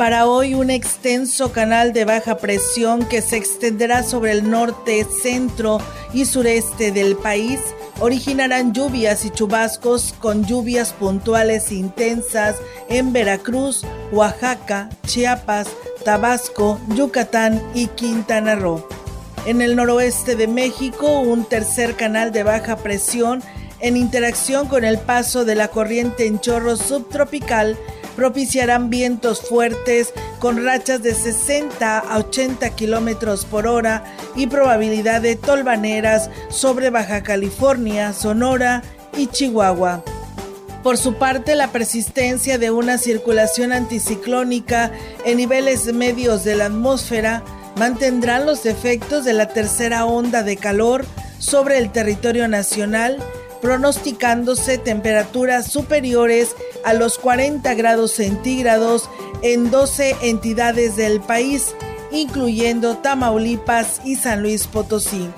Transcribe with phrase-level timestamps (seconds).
[0.00, 5.78] Para hoy un extenso canal de baja presión que se extenderá sobre el norte, centro
[6.14, 7.60] y sureste del país
[7.98, 12.56] originarán lluvias y chubascos con lluvias puntuales intensas
[12.88, 15.68] en Veracruz, Oaxaca, Chiapas,
[16.02, 18.88] Tabasco, Yucatán y Quintana Roo.
[19.44, 23.42] En el noroeste de México, un tercer canal de baja presión
[23.80, 27.76] en interacción con el paso de la corriente en chorro subtropical
[28.16, 34.04] propiciarán vientos fuertes con rachas de 60 a 80 kilómetros por hora
[34.36, 38.82] y probabilidad de tolvaneras sobre Baja California, Sonora
[39.16, 40.02] y Chihuahua.
[40.82, 44.90] Por su parte, la persistencia de una circulación anticiclónica
[45.24, 47.42] en niveles medios de la atmósfera
[47.76, 51.04] mantendrán los efectos de la tercera onda de calor
[51.38, 53.18] sobre el territorio nacional
[53.60, 59.08] pronosticándose temperaturas superiores a los 40 grados centígrados
[59.42, 61.74] en 12 entidades del país,
[62.10, 65.28] incluyendo Tamaulipas y San Luis Potosí.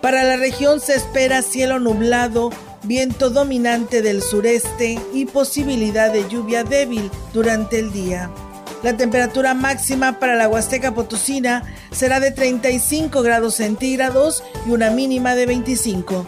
[0.00, 2.50] Para la región se espera cielo nublado,
[2.82, 8.30] viento dominante del sureste y posibilidad de lluvia débil durante el día.
[8.82, 15.34] La temperatura máxima para la Huasteca Potosina será de 35 grados centígrados y una mínima
[15.34, 16.26] de 25.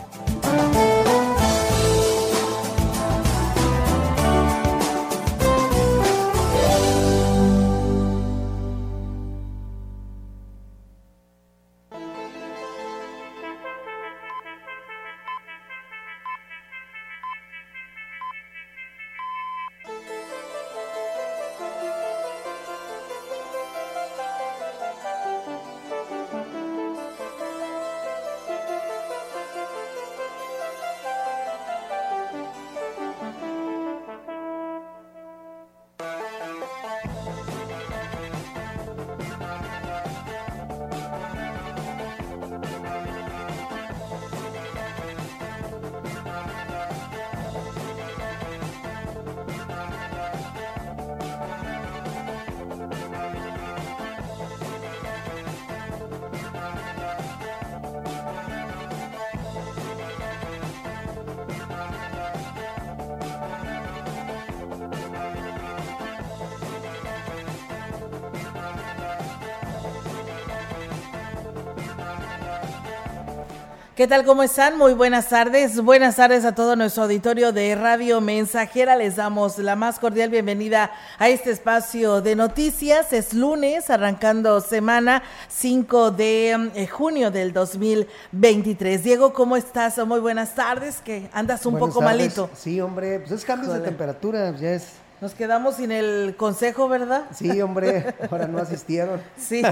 [73.97, 74.27] ¿Qué tal?
[74.27, 74.77] ¿Cómo están?
[74.77, 75.81] Muy buenas tardes.
[75.81, 78.95] Buenas tardes a todo nuestro auditorio de Radio Mensajera.
[78.95, 83.15] Les damos la más cordial bienvenida a este espacio de noticias.
[83.15, 89.03] Es lunes, arrancando semana 5 de eh, junio del 2023.
[89.03, 89.97] Diego, ¿cómo estás?
[90.07, 92.51] Muy buenas tardes, que andas un poco malito.
[92.55, 94.89] Sí, hombre, pues es cambios de temperatura, ya es...
[95.23, 97.23] Nos quedamos sin el consejo, ¿verdad?
[97.35, 99.23] Sí, hombre, ahora no asistieron.
[99.39, 99.63] Sí.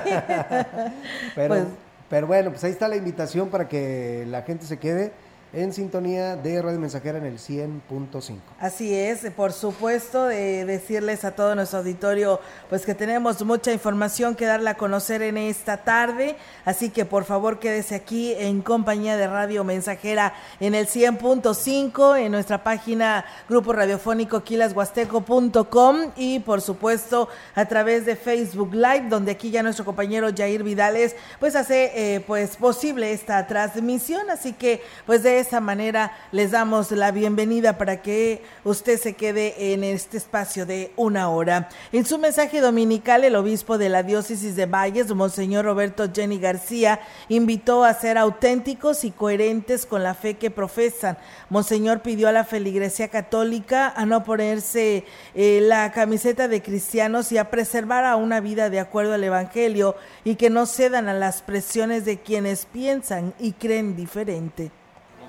[1.34, 1.48] Pero...
[1.48, 1.64] Pues,
[2.08, 5.12] pero bueno, pues ahí está la invitación para que la gente se quede
[5.54, 8.38] en sintonía de Radio Mensajera en el 100.5.
[8.58, 14.34] Así es, por supuesto, de decirles a todo nuestro auditorio, pues que tenemos mucha información
[14.34, 19.16] que darle a conocer en esta tarde, así que por favor quédese aquí en compañía
[19.16, 27.28] de Radio Mensajera en el 100.5, en nuestra página Grupo Radiofónico quilashuasteco.com y por supuesto
[27.54, 32.20] a través de Facebook Live, donde aquí ya nuestro compañero Jair Vidales pues hace eh,
[32.20, 38.00] pues posible esta transmisión, así que pues de esa manera les damos la bienvenida para
[38.00, 41.68] que usted se quede en este espacio de una hora.
[41.92, 47.00] En su mensaje dominical, el obispo de la diócesis de Valles, Monseñor Roberto Jenny García,
[47.28, 51.18] invitó a ser auténticos y coherentes con la fe que profesan.
[51.50, 55.04] Monseñor pidió a la feligresía católica a no ponerse
[55.34, 59.94] eh, la camiseta de cristianos y a preservar a una vida de acuerdo al Evangelio
[60.24, 64.70] y que no cedan a las presiones de quienes piensan y creen diferente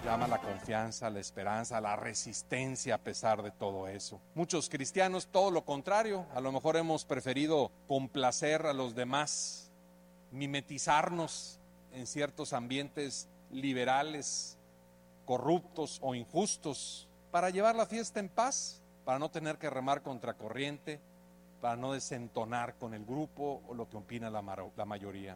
[0.06, 4.22] llama la confianza, la esperanza, la resistencia a pesar de todo eso.
[4.36, 9.72] Muchos cristianos todo lo contrario, a lo mejor hemos preferido complacer a los demás,
[10.32, 11.60] mimetizarnos
[11.92, 14.60] en ciertos ambientes liberales,
[15.26, 20.36] corruptos o injustos, para llevar la fiesta en paz, para no tener que remar contra
[20.36, 21.00] corriente,
[21.62, 24.44] para no desentonar con el grupo o lo que opina la,
[24.78, 25.36] la mayoría.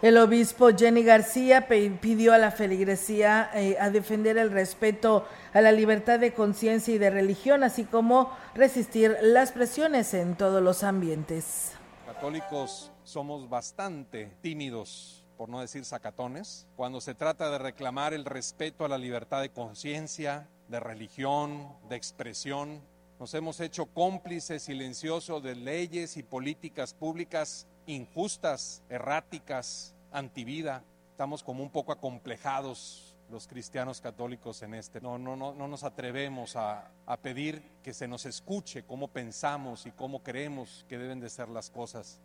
[0.00, 5.72] El obispo Jenny García pidió a la feligresía eh, a defender el respeto a la
[5.72, 11.72] libertad de conciencia y de religión, así como resistir las presiones en todos los ambientes.
[12.06, 18.84] Católicos somos bastante tímidos, por no decir sacatones, cuando se trata de reclamar el respeto
[18.84, 22.80] a la libertad de conciencia, de religión, de expresión.
[23.18, 30.84] Nos hemos hecho cómplices silenciosos de leyes y políticas públicas injustas, erráticas, antivida.
[31.10, 35.00] Estamos como un poco acomplejados los cristianos católicos en este.
[35.00, 39.86] No, no, no, no nos atrevemos a, a pedir que se nos escuche cómo pensamos
[39.86, 42.20] y cómo creemos que deben de ser las cosas.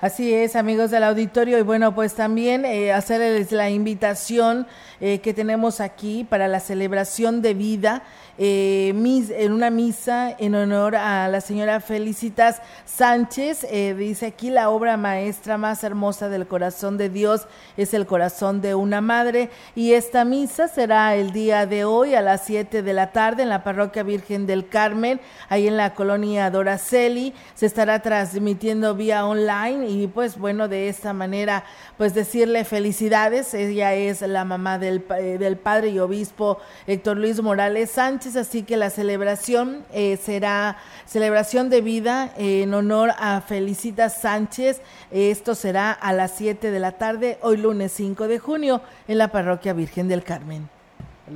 [0.00, 4.66] Así es, amigos del auditorio, y bueno, pues también eh, hacerles la invitación
[4.98, 8.02] eh, que tenemos aquí para la celebración de vida
[8.38, 13.66] eh, en una misa en honor a la señora Felicitas Sánchez.
[13.98, 17.46] dice aquí la obra maestra más hermosa del corazón de Dios
[17.76, 22.22] es el corazón de una madre, y esta misa será el día de hoy a
[22.22, 25.20] las 7 de la tarde en la parroquia Virgen del Carmen,
[25.50, 27.34] ahí en la colonia Doraceli.
[27.54, 31.64] Se estará transmitiendo vía online y pues bueno, de esta manera
[31.98, 33.52] pues decirle felicidades.
[33.54, 38.62] Ella es la mamá del, eh, del padre y obispo Héctor Luis Morales Sánchez, así
[38.62, 40.76] que la celebración eh, será
[41.06, 44.80] celebración de vida en honor a Felicitas Sánchez.
[45.10, 49.28] Esto será a las 7 de la tarde, hoy lunes 5 de junio, en la
[49.28, 50.68] parroquia Virgen del Carmen.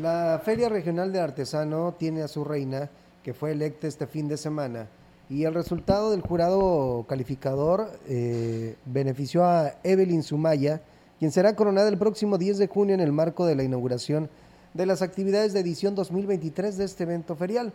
[0.01, 2.91] La Feria Regional de Artesano tiene a su reina,
[3.23, 4.87] que fue electa este fin de semana
[5.35, 10.81] y el resultado del jurado calificador eh, benefició a Evelyn Sumaya,
[11.19, 14.31] quien será coronada el próximo 10 de junio en el marco de la inauguración
[14.75, 17.73] de las actividades de edición 2023 de este evento ferial.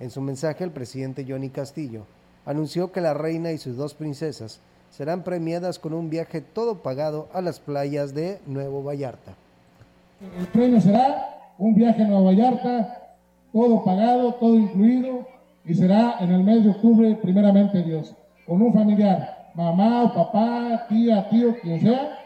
[0.00, 2.06] En su mensaje, el presidente Johnny Castillo
[2.44, 4.58] anunció que la reina y sus dos princesas
[4.90, 9.36] serán premiadas con un viaje todo pagado a las playas de Nuevo Vallarta.
[10.40, 13.14] El premio será un viaje a Nuevo Vallarta,
[13.52, 15.35] todo pagado, todo incluido,
[15.66, 18.14] y será en el mes de octubre, primeramente Dios,
[18.46, 22.18] con un familiar, mamá, papá, tía, tío, quien sea,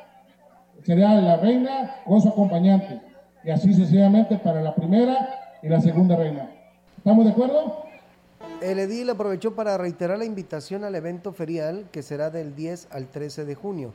[0.84, 3.00] será la reina con su acompañante,
[3.42, 6.50] y así sucesivamente para la primera y la segunda reina.
[6.98, 7.84] ¿Estamos de acuerdo?
[8.60, 13.06] El edil aprovechó para reiterar la invitación al evento ferial que será del 10 al
[13.06, 13.94] 13 de junio,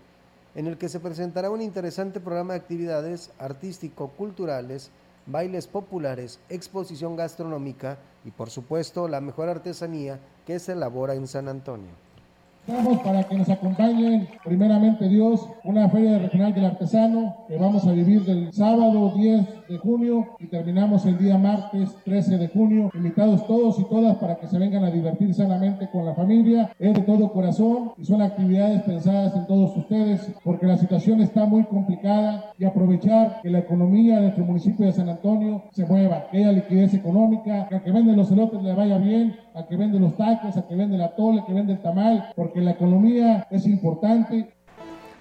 [0.55, 4.89] en el que se presentará un interesante programa de actividades artístico-culturales,
[5.27, 11.47] bailes populares, exposición gastronómica y por supuesto la mejor artesanía que se elabora en San
[11.47, 12.04] Antonio.
[12.67, 17.91] Vamos para que nos acompañen, primeramente Dios, una feria regional del artesano que vamos a
[17.91, 22.89] vivir del sábado 10 de junio y terminamos el día martes 13 de junio.
[22.95, 26.71] Invitados todos y todas para que se vengan a divertir sanamente con la familia.
[26.79, 31.45] Es de todo corazón y son actividades pensadas en todos ustedes porque la situación está
[31.45, 36.29] muy complicada y aprovechar que la economía de nuestro municipio de San Antonio se mueva,
[36.31, 39.77] que haya liquidez económica, que al que vende los elotes le vaya bien, al que
[39.77, 42.61] vende los tacos, al que vende la tole, al que vende el tamal, porque que
[42.61, 44.51] la economía es importante.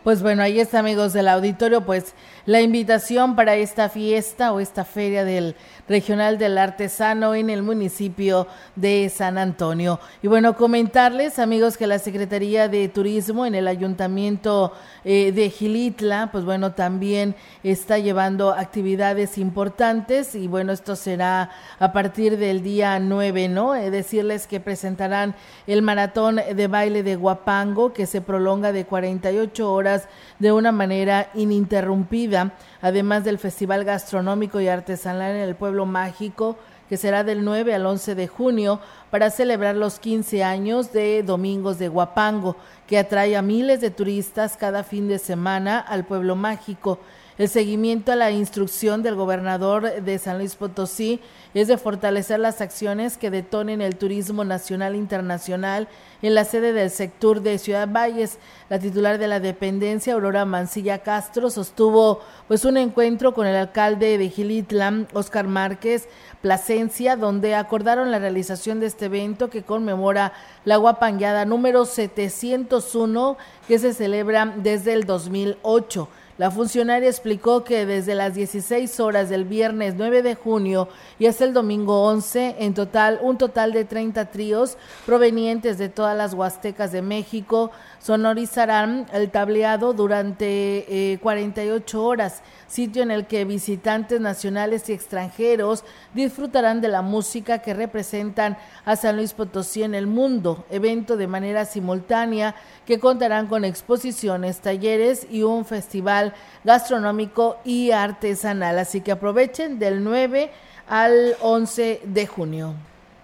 [0.03, 2.15] Pues bueno, ahí está amigos del auditorio, pues
[2.47, 5.57] la invitación para esta fiesta o esta feria del
[5.89, 10.01] Regional del Artesano en el municipio de San Antonio.
[10.23, 14.73] Y bueno, comentarles, amigos, que la Secretaría de Turismo en el Ayuntamiento
[15.05, 21.93] eh, de Gilitla, pues bueno, también está llevando actividades importantes y bueno, esto será a
[21.93, 23.75] partir del día 9, ¿no?
[23.75, 25.35] Eh, decirles que presentarán
[25.67, 30.09] el maratón de baile de Guapango que se prolonga de 48 horas
[30.45, 36.99] de una manera ininterrumpida, además del Festival Gastronómico y Artesanal en el Pueblo Mágico, que
[36.99, 38.79] será del 9 al 11 de junio
[39.11, 44.59] para celebrar los 15 años de Domingos de Guapango, que atrae a miles de turistas
[44.59, 46.99] cada fin de semana al Pueblo Mágico.
[47.37, 51.19] El seguimiento a la instrucción del gobernador de San Luis Potosí
[51.53, 55.89] es de fortalecer las acciones que detonen el turismo nacional e internacional
[56.23, 58.39] en la sede del sector de Ciudad Valles.
[58.69, 64.17] La titular de la dependencia, Aurora Mancilla Castro, sostuvo pues un encuentro con el alcalde
[64.17, 66.09] de Gilitlam, Oscar Márquez
[66.41, 73.37] Plasencia, donde acordaron la realización de este evento que conmemora la guapangueada número 701
[73.67, 76.09] que se celebra desde el 2008.
[76.37, 80.89] La funcionaria explicó que desde las 16 horas del viernes 9 de junio
[81.21, 84.77] y hasta el domingo 11, en total, un total de 30 tríos
[85.07, 87.71] provenientes de todas las huastecas de México
[88.05, 95.85] sonorizarán el tableado durante 48 eh, horas, sitio en el que visitantes nacionales y extranjeros
[96.13, 101.29] disfrutarán de la música que representan a San Luis Potosí en el mundo, evento de
[101.29, 108.79] manera simultánea que contarán con exposiciones, talleres y un festival gastronómico y artesanal.
[108.79, 110.51] Así que aprovechen del 9
[110.89, 112.75] al 11 de junio.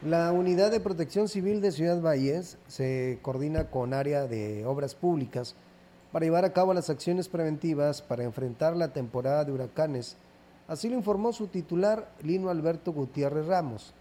[0.02, 5.54] La Unidad de Protección Civil de Ciudad Valles se coordina con área de obras públicas
[6.10, 10.16] para llevar a cabo las acciones preventivas para enfrentar la temporada de huracanes.
[10.68, 13.92] Así lo informó su titular, Lino Alberto Gutiérrez Ramos.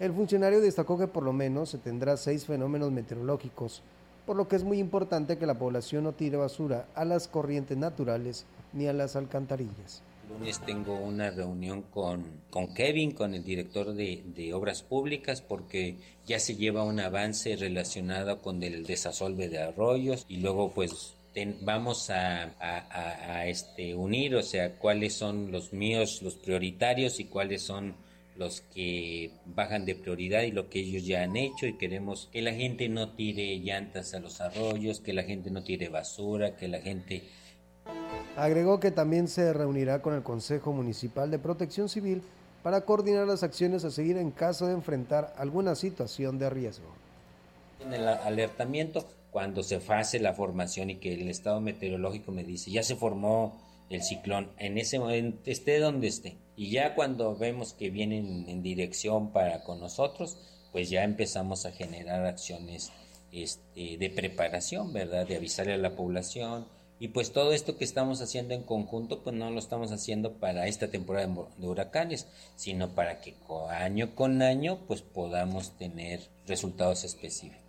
[0.00, 3.82] El funcionario destacó que por lo menos se tendrá seis fenómenos meteorológicos,
[4.24, 7.76] por lo que es muy importante que la población no tire basura a las corrientes
[7.76, 13.94] naturales ni a las alcantarillas lunes tengo una reunión con, con Kevin, con el director
[13.94, 19.58] de, de, Obras Públicas, porque ya se lleva un avance relacionado con el desasolve de
[19.58, 21.14] arroyos y luego pues
[21.60, 27.24] vamos a, a, a, este, unir, o sea, cuáles son los míos, los prioritarios y
[27.24, 27.94] cuáles son
[28.36, 32.42] los que bajan de prioridad y lo que ellos ya han hecho y queremos que
[32.42, 36.68] la gente no tire llantas a los arroyos, que la gente no tire basura, que
[36.68, 37.22] la gente
[38.36, 42.22] Agregó que también se reunirá con el Consejo Municipal de Protección Civil
[42.62, 46.86] para coordinar las acciones a seguir en caso de enfrentar alguna situación de riesgo.
[47.80, 52.70] En el alertamiento, cuando se hace la formación y que el estado meteorológico me dice,
[52.70, 53.56] ya se formó
[53.88, 56.36] el ciclón, en ese momento esté donde esté.
[56.56, 60.38] Y ya cuando vemos que vienen en dirección para con nosotros,
[60.72, 62.92] pues ya empezamos a generar acciones
[63.32, 65.26] este, de preparación, ¿verdad?
[65.26, 66.66] De avisarle a la población,
[66.98, 70.66] y pues todo esto que estamos haciendo en conjunto, pues no lo estamos haciendo para
[70.66, 72.26] esta temporada de huracanes,
[72.56, 73.34] sino para que
[73.70, 77.65] año con año pues podamos tener resultados específicos.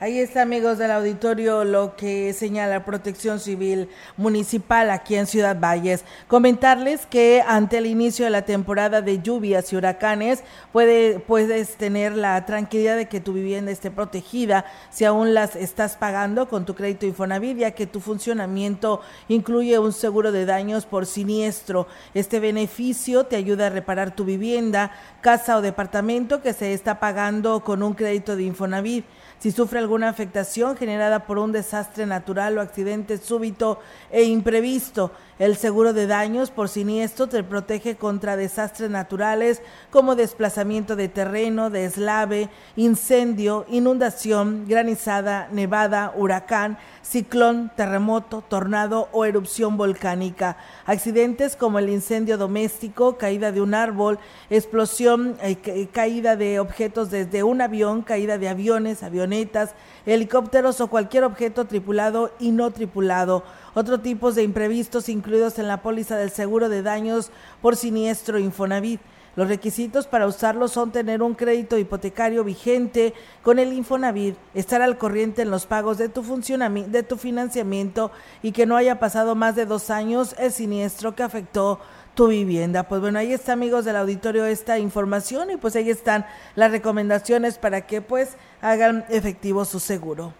[0.00, 6.04] Ahí está, amigos del auditorio, lo que señala Protección Civil Municipal aquí en Ciudad Valles.
[6.26, 12.16] Comentarles que ante el inicio de la temporada de lluvias y huracanes, puede, puedes tener
[12.16, 16.74] la tranquilidad de que tu vivienda esté protegida si aún las estás pagando con tu
[16.74, 21.86] crédito Infonavit, ya que tu funcionamiento incluye un seguro de daños por siniestro.
[22.14, 27.62] Este beneficio te ayuda a reparar tu vivienda, casa o departamento que se está pagando
[27.62, 29.04] con un crédito de Infonavit.
[29.44, 35.56] Si sufre alguna afectación generada por un desastre natural o accidente súbito e imprevisto, el
[35.56, 42.50] seguro de daños por siniestro te protege contra desastres naturales como desplazamiento de terreno, deslave,
[42.76, 50.56] incendio, inundación, granizada, nevada, huracán, ciclón, terremoto, tornado o erupción volcánica.
[50.86, 54.18] Accidentes como el incendio doméstico, caída de un árbol,
[54.50, 59.74] explosión, eh, caída de objetos desde un avión, caída de aviones, avionetas,
[60.06, 63.42] helicópteros o cualquier objeto tripulado y no tripulado.
[63.74, 69.00] Otro tipos de imprevistos incluidos en la póliza del seguro de daños por siniestro Infonavit.
[69.36, 74.96] Los requisitos para usarlo son tener un crédito hipotecario vigente con el Infonavit, estar al
[74.96, 78.12] corriente en los pagos de tu, de tu financiamiento
[78.42, 81.80] y que no haya pasado más de dos años el siniestro que afectó
[82.14, 82.84] tu vivienda.
[82.84, 87.58] Pues bueno, ahí está amigos del auditorio esta información y pues ahí están las recomendaciones
[87.58, 90.32] para que pues hagan efectivo su seguro.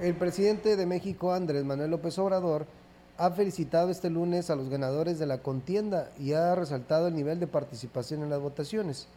[0.00, 2.66] El presidente de México, Andrés Manuel López Obrador,
[3.18, 7.40] ha felicitado este lunes a los ganadores de la contienda y ha resaltado el nivel
[7.40, 9.08] de participación en las votaciones.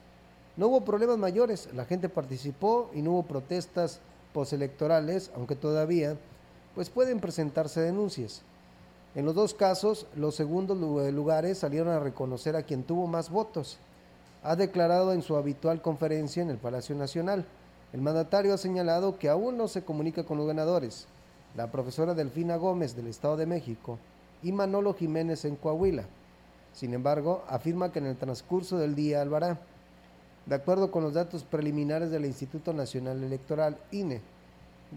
[0.57, 3.99] No hubo problemas mayores, la gente participó y no hubo protestas
[4.33, 6.17] postelectorales, aunque todavía
[6.73, 8.41] pues pueden presentarse denuncias.
[9.13, 13.77] En los dos casos, los segundos lugares salieron a reconocer a quien tuvo más votos.
[14.41, 17.45] Ha declarado en su habitual conferencia en el Palacio Nacional.
[17.93, 21.07] El mandatario ha señalado que aún no se comunica con los ganadores.
[21.55, 23.99] La profesora Delfina Gómez del Estado de México
[24.41, 26.05] y Manolo Jiménez en Coahuila.
[26.73, 31.43] Sin embargo, afirma que en el transcurso del día lo De acuerdo con los datos
[31.43, 34.21] preliminares del Instituto Nacional Electoral, INE,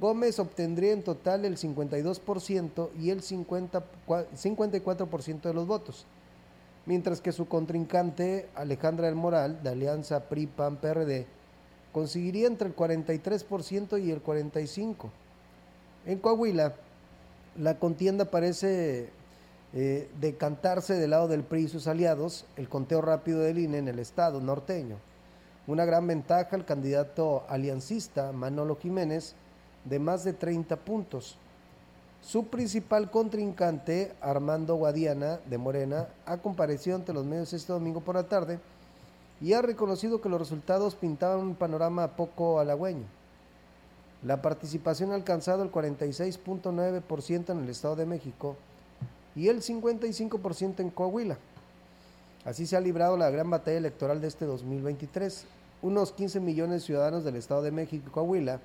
[0.00, 6.06] Gómez obtendría en total el 52% y el 50, 54% de los votos,
[6.86, 11.26] mientras que su contrincante Alejandra del Moral, de Alianza PRI-PAN-PRD,
[11.92, 15.10] conseguiría entre el 43% y el 45%.
[16.06, 16.74] En Coahuila,
[17.56, 19.08] la contienda parece
[19.72, 23.88] eh, decantarse del lado del PRI y sus aliados, el conteo rápido del INE en
[23.88, 24.96] el estado norteño.
[25.66, 29.34] Una gran ventaja al candidato aliancista Manolo Jiménez,
[29.86, 31.38] de más de 30 puntos.
[32.20, 38.14] Su principal contrincante, Armando Guadiana, de Morena, ha comparecido ante los medios este domingo por
[38.14, 38.58] la tarde
[39.40, 43.04] y ha reconocido que los resultados pintaban un panorama poco halagüeño.
[44.24, 48.56] La participación ha alcanzado el 46.9% en el Estado de México
[49.36, 51.36] y el 55% en Coahuila.
[52.46, 55.44] Así se ha librado la gran batalla electoral de este 2023.
[55.82, 58.60] Unos 15 millones de ciudadanos del Estado de México y Coahuila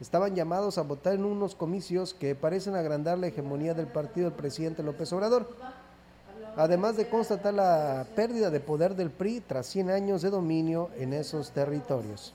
[0.00, 4.38] estaban llamados a votar en unos comicios que parecen agrandar la hegemonía del partido del
[4.38, 5.48] presidente López Obrador,
[6.56, 11.12] además de constatar la pérdida de poder del PRI tras 100 años de dominio en
[11.12, 12.34] esos territorios.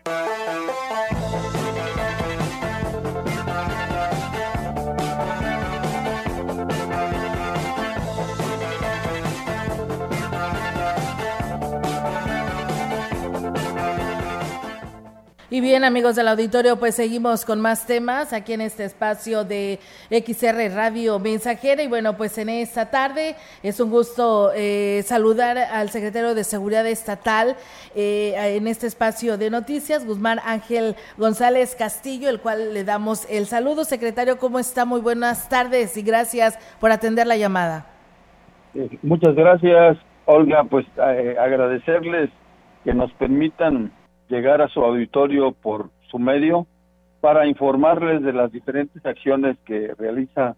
[15.71, 20.75] Bien, amigos del auditorio, pues seguimos con más temas aquí en este espacio de XR
[20.75, 21.81] Radio Mensajera.
[21.81, 26.85] Y bueno, pues en esta tarde es un gusto eh, saludar al secretario de Seguridad
[26.85, 27.55] Estatal
[27.95, 33.45] eh, en este espacio de noticias, Guzmán Ángel González Castillo, el cual le damos el
[33.45, 33.85] saludo.
[33.85, 34.83] Secretario, ¿cómo está?
[34.83, 37.85] Muy buenas tardes y gracias por atender la llamada.
[38.75, 40.65] Eh, muchas gracias, Olga.
[40.65, 42.29] Pues agradecerles
[42.83, 43.93] que nos permitan
[44.31, 46.65] llegar a su auditorio por su medio
[47.19, 50.55] para informarles de las diferentes acciones que realiza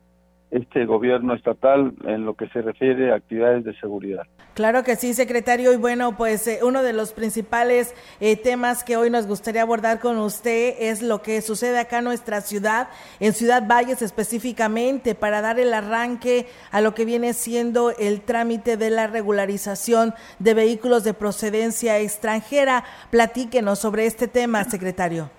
[0.53, 4.23] este gobierno estatal en lo que se refiere a actividades de seguridad.
[4.53, 5.73] Claro que sí, secretario.
[5.73, 9.99] Y bueno, pues eh, uno de los principales eh, temas que hoy nos gustaría abordar
[9.99, 12.87] con usted es lo que sucede acá en nuestra ciudad,
[13.19, 18.77] en Ciudad Valles específicamente, para dar el arranque a lo que viene siendo el trámite
[18.77, 22.83] de la regularización de vehículos de procedencia extranjera.
[23.09, 25.31] Platíquenos sobre este tema, secretario.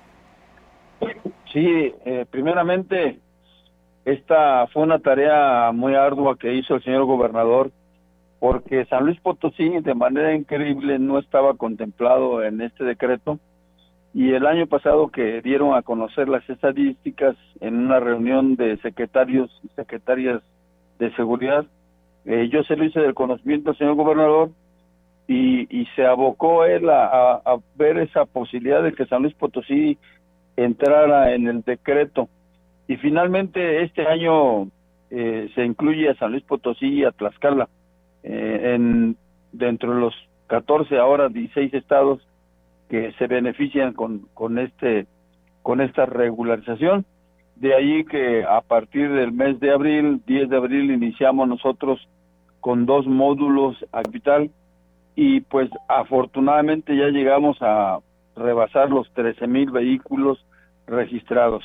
[1.53, 3.21] Sí, eh, primeramente
[4.05, 7.71] esta fue una tarea muy ardua que hizo el señor gobernador
[8.39, 13.39] porque San Luis Potosí de manera increíble no estaba contemplado en este decreto
[14.13, 19.51] y el año pasado que dieron a conocer las estadísticas en una reunión de secretarios
[19.65, 20.43] y secretarias
[20.99, 21.65] de seguridad,
[22.27, 24.51] eh, yo se lo hice del conocimiento al señor gobernador
[25.27, 29.97] y, se abocó él a, a ver esa posibilidad de que San Luis Potosí
[30.57, 32.29] entrara en el decreto
[32.87, 34.69] y finalmente este año
[35.11, 37.69] eh, se incluye a San Luis Potosí y a Tlaxcala.
[38.23, 39.17] Eh, en
[39.53, 40.15] dentro de los
[40.49, 42.27] 14 ahora 16 estados
[42.89, 45.07] que se benefician con con este
[45.63, 47.05] con esta regularización.
[47.57, 52.01] De ahí que a partir del mes de abril 10 de abril iniciamos nosotros
[52.61, 54.51] con dos módulos a capital
[55.15, 57.99] y pues afortunadamente ya llegamos a
[58.37, 60.45] rebasar los 13 mil vehículos
[60.87, 61.63] registrados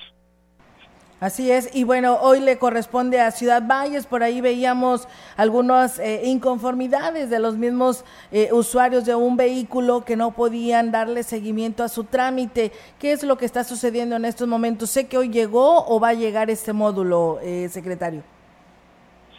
[1.20, 5.06] Así es, y bueno, hoy le corresponde a Ciudad Valles, por ahí veíamos
[5.36, 11.24] algunas eh, inconformidades de los mismos eh, usuarios de un vehículo que no podían darle
[11.24, 12.72] seguimiento a su trámite.
[13.00, 14.92] ¿Qué es lo que está sucediendo en estos momentos?
[14.92, 18.24] Sé que hoy llegó o va a llegar este módulo, eh, secretario.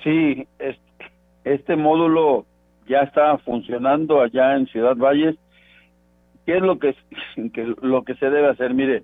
[0.05, 0.47] Sí,
[1.45, 2.45] este, módulo
[2.89, 5.37] ya está funcionando allá en Ciudad Valles.
[6.45, 6.95] ¿Qué es lo que,
[7.55, 8.75] que lo que se debe hacer?
[8.75, 9.03] Mire,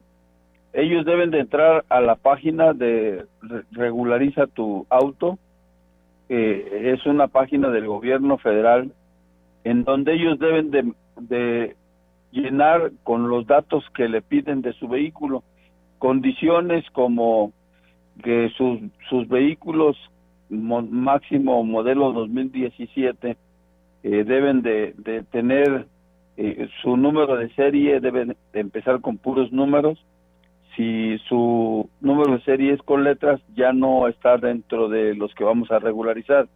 [0.77, 3.25] ellos deben de entrar a la página de
[3.73, 5.39] regulariza tu auto
[6.29, 8.93] es una página del gobierno federal
[9.65, 11.77] en donde ellos deben de,
[12.31, 15.43] llenar con los datos que le piden de su vehículo
[15.99, 17.53] condiciones como
[18.23, 19.97] que sus, sus vehículos
[20.51, 23.37] máximo modelo 2017
[24.03, 25.87] eh, deben de, de tener
[26.37, 29.99] eh, su número de serie deben de empezar con puros números
[30.77, 35.45] si su número de serie es con letras, ya no está dentro de los que
[35.45, 36.47] vamos a regularizar.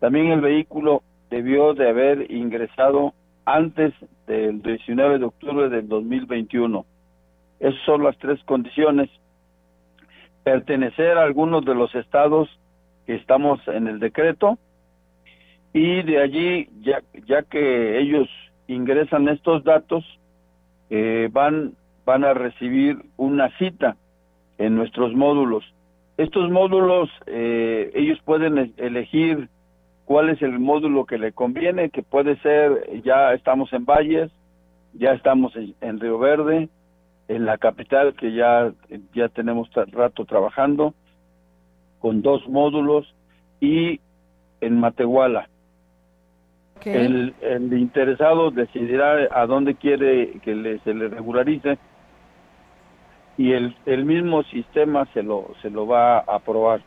[0.00, 3.12] También el vehículo debió de haber ingresado
[3.44, 3.92] antes
[4.26, 6.86] del 19 de octubre del 2021.
[7.60, 9.10] Esas son las tres condiciones.
[10.42, 12.48] Pertenecer a algunos de los estados
[13.06, 14.58] que estamos en el decreto
[15.74, 18.28] y de allí, ya, ya que ellos
[18.68, 20.04] ingresan estos datos,
[20.88, 23.96] eh, van, van a recibir una cita
[24.58, 25.64] en nuestros módulos.
[26.16, 29.48] Estos módulos, eh, ellos pueden elegir
[30.04, 34.30] cuál es el módulo que le conviene, que puede ser, ya estamos en Valles,
[34.92, 36.68] ya estamos en, Río Verde,
[37.26, 38.72] en la capital que ya,
[39.14, 40.94] ya tenemos rato trabajando,
[41.98, 43.12] con dos módulos,
[43.60, 44.00] y
[44.60, 45.48] en Matehuala.
[46.84, 51.78] El, el, interesado decidirá a dónde quiere que se le regularice
[53.36, 56.80] y el, el mismo sistema se lo, se lo va a aprobar.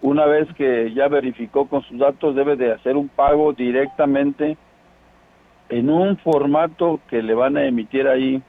[0.00, 4.56] Una vez que ya verificó con sus datos, debe de hacer un pago directamente
[5.68, 8.42] en un formato que le van a emitir ahí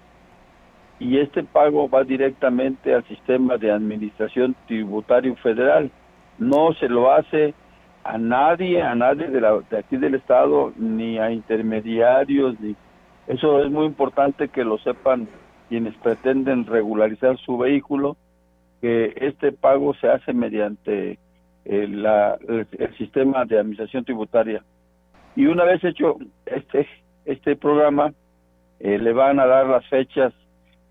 [0.99, 5.91] y este pago va directamente al sistema de administración tributario federal.
[6.37, 7.53] No se lo hace
[8.03, 12.75] a nadie, a nadie de, la, de aquí del estado, ni a intermediarios, ni
[13.27, 15.27] eso es muy importante que lo sepan
[15.69, 18.17] quienes pretenden regularizar su vehículo,
[18.81, 21.17] que este pago se hace mediante
[21.65, 24.63] el, el, sistema de administración tributaria.
[25.35, 26.87] Y una vez hecho este,
[27.25, 28.13] este programa,
[28.79, 30.33] eh, le van a dar las fechas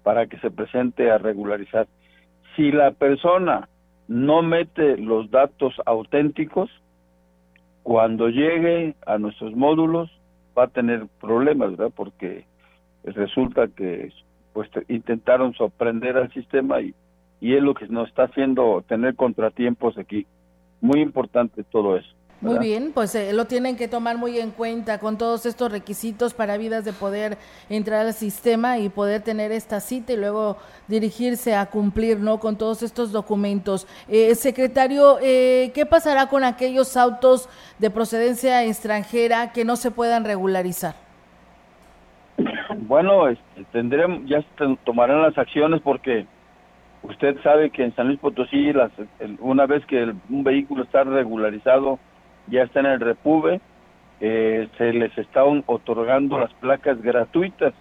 [0.02, 1.86] para que se presente a regularizar.
[2.56, 3.68] Si la persona
[4.08, 6.70] no mete los datos auténticos,
[7.82, 10.10] cuando llegue a nuestros módulos
[10.56, 11.92] va a tener problemas, ¿verdad?
[11.94, 12.44] Porque
[13.04, 14.12] resulta que
[14.54, 16.94] pues intentaron sorprender al sistema y,
[17.40, 20.26] y es lo que nos está haciendo tener contratiempos aquí.
[20.80, 22.08] Muy importante todo eso.
[22.40, 26.34] Muy bien, pues eh, lo tienen que tomar muy en cuenta con todos estos requisitos
[26.34, 27.38] para vidas de poder
[27.70, 32.40] entrar al sistema y poder tener esta cita y luego dirigirse a cumplir, ¿no?
[32.40, 33.86] Con todos estos documentos.
[34.08, 40.24] Eh, secretario, eh, ¿qué pasará con aquellos autos de procedencia extranjera que no se puedan
[40.24, 41.03] regularizar?
[42.78, 46.26] Bueno, este, tendremos, ya se tomarán las acciones porque
[47.02, 48.90] usted sabe que en San Luis Potosí, las,
[49.40, 51.98] una vez que un vehículo está regularizado,
[52.46, 53.60] ya está en el Repube,
[54.20, 57.74] eh, se les están otorgando las placas gratuitas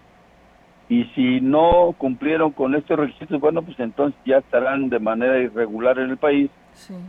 [0.90, 5.98] y si no cumplieron con estos requisitos, bueno, pues entonces ya estarán de manera irregular
[6.00, 6.52] en el país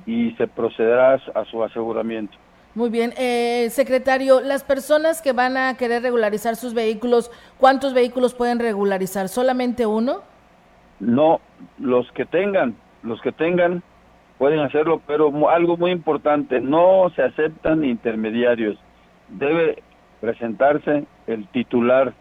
[0.07, 2.37] y se procederá a su aseguramiento.
[2.75, 8.35] Muy bien, eh, secretario, las personas que van a querer regularizar sus vehículos, ¿cuántos vehículos
[8.35, 9.29] pueden regularizar?
[9.29, 10.23] ¿Solamente uno?
[10.99, 11.41] No,
[11.79, 13.85] los que tengan, los que tengan
[14.39, 18.77] pueden hacerlo, pero algo muy importante, no se aceptan intermediarios.
[19.29, 19.81] Debe
[20.21, 22.13] presentarse el titular,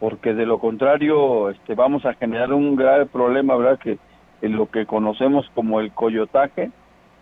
[0.00, 3.78] porque de lo contrario este, vamos a generar un grave problema, ¿verdad?
[3.78, 3.98] Que
[4.42, 6.72] en lo que conocemos como el coyotaje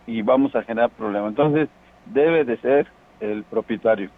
[0.07, 1.29] y vamos a generar problemas.
[1.29, 1.68] Entonces,
[2.06, 2.86] debe de ser
[3.20, 4.10] el propietario.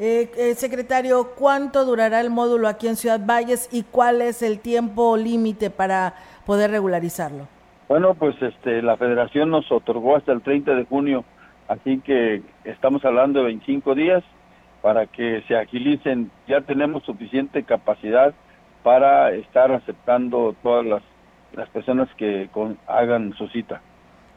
[0.00, 4.60] Eh, eh, secretario, ¿cuánto durará el módulo aquí en Ciudad Valles y cuál es el
[4.60, 6.14] tiempo límite para
[6.46, 7.48] poder regularizarlo?
[7.88, 11.24] Bueno, pues este, la federación nos otorgó hasta el 30 de junio,
[11.66, 14.22] así que estamos hablando de 25 días
[14.82, 16.30] para que se agilicen.
[16.46, 18.34] Ya tenemos suficiente capacidad
[18.84, 21.02] para estar aceptando todas las,
[21.54, 22.48] las personas que
[22.86, 23.80] hagan su cita.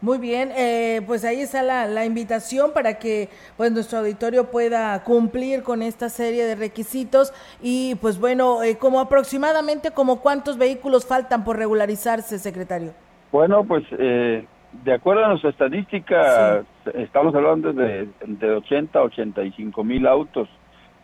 [0.01, 5.03] Muy bien, eh, pues ahí está la, la, invitación para que pues nuestro auditorio pueda
[5.03, 11.05] cumplir con esta serie de requisitos y pues bueno, eh, como aproximadamente como cuántos vehículos
[11.05, 12.93] faltan por regularizarse, secretario.
[13.31, 14.43] Bueno, pues eh,
[14.83, 16.63] de acuerdo a nuestra estadística,
[16.95, 20.49] estamos hablando de, de 80 a 85 mil autos,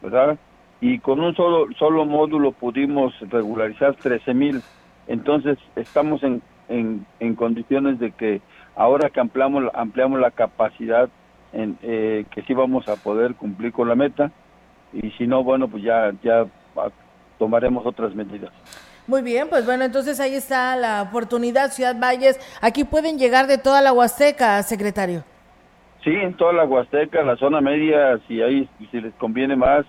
[0.02, 0.40] ¿verdad?
[0.82, 4.64] Y con un solo, solo módulo pudimos regularizar 13 mil.
[5.08, 8.42] Entonces estamos en, en, en condiciones de que
[8.78, 11.10] Ahora que ampliamos, ampliamos la capacidad,
[11.52, 14.32] en, eh, que sí vamos a poder cumplir con la meta
[14.94, 16.46] y si no, bueno, pues ya, ya
[17.40, 18.52] tomaremos otras medidas.
[19.08, 22.40] Muy bien, pues bueno, entonces ahí está la oportunidad, Ciudad Valles.
[22.62, 25.24] Aquí pueden llegar de toda la Huasteca, secretario.
[26.04, 29.86] Sí, en toda la Huasteca, la zona media, si ahí si les conviene más,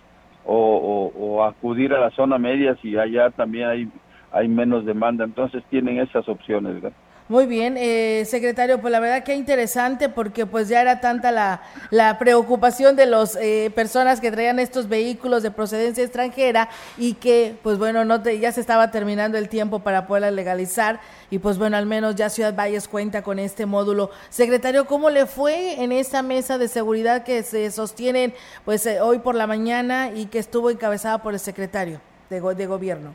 [0.46, 3.88] o, o, acudir a la zona media si allá también hay,
[4.32, 5.24] hay menos demanda.
[5.24, 6.76] Entonces tienen esas opciones.
[6.76, 6.92] ¿verdad?
[7.28, 11.60] Muy bien, eh, secretario, pues la verdad que interesante porque pues ya era tanta la,
[11.90, 17.54] la preocupación de las eh, personas que traían estos vehículos de procedencia extranjera y que
[17.62, 21.76] pues bueno, no ya se estaba terminando el tiempo para poderla legalizar y pues bueno,
[21.76, 24.08] al menos ya Ciudad Valles cuenta con este módulo.
[24.30, 28.32] Secretario, ¿cómo le fue en esta mesa de seguridad que se sostienen
[28.64, 32.66] pues eh, hoy por la mañana y que estuvo encabezada por el secretario de, de
[32.66, 33.14] gobierno?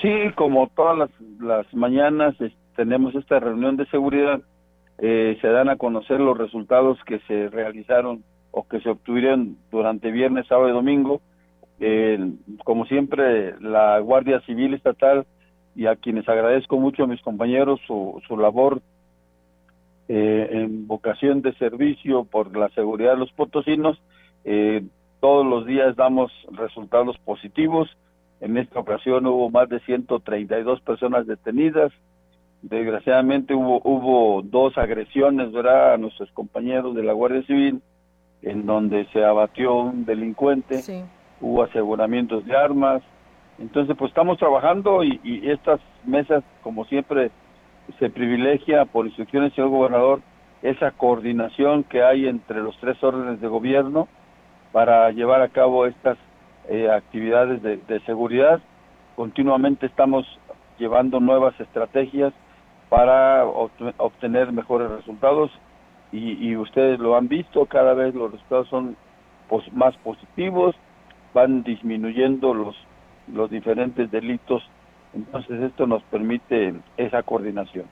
[0.00, 4.40] Sí, como todas las, las mañanas, este, tenemos esta reunión de seguridad,
[4.98, 10.10] eh, se dan a conocer los resultados que se realizaron o que se obtuvieron durante
[10.10, 11.20] viernes, sábado y domingo
[12.64, 15.26] como siempre, la Guardia Civil Estatal
[15.74, 18.80] y a quienes agradezco mucho a mis compañeros su, su labor
[20.08, 24.00] eh, en vocación de servicio por la seguridad de los potosinos.
[24.44, 24.84] Eh,
[25.20, 27.88] todos los días damos resultados positivos.
[28.40, 31.92] En esta ocasión hubo más de 132 personas detenidas.
[32.62, 35.94] Desgraciadamente hubo, hubo dos agresiones ¿verdad?
[35.94, 37.82] a nuestros compañeros de la Guardia Civil,
[38.42, 40.82] en donde se abatió un delincuente,
[41.40, 43.02] hubo aseguramientos de armas,
[43.58, 47.30] entonces, pues estamos trabajando y, estas mesas, como siempre,
[47.98, 50.20] se privilegia por instrucciones, señor gobernador,
[50.62, 54.08] esa coordinación que hay entre los tres órdenes de gobierno
[54.72, 56.16] para llevar a cabo estas
[56.68, 58.60] eh, actividades de, seguridad.
[59.16, 60.26] Continuamente estamos
[60.78, 62.32] llevando nuevas estrategias
[62.92, 65.50] para obtener mejores resultados
[66.12, 68.98] y, ustedes lo han visto, cada vez los resultados son
[69.72, 70.74] más positivos,
[71.32, 72.76] van disminuyendo los
[73.32, 74.62] los diferentes delitos.
[75.14, 77.86] Entonces esto nos permite esa coordinación.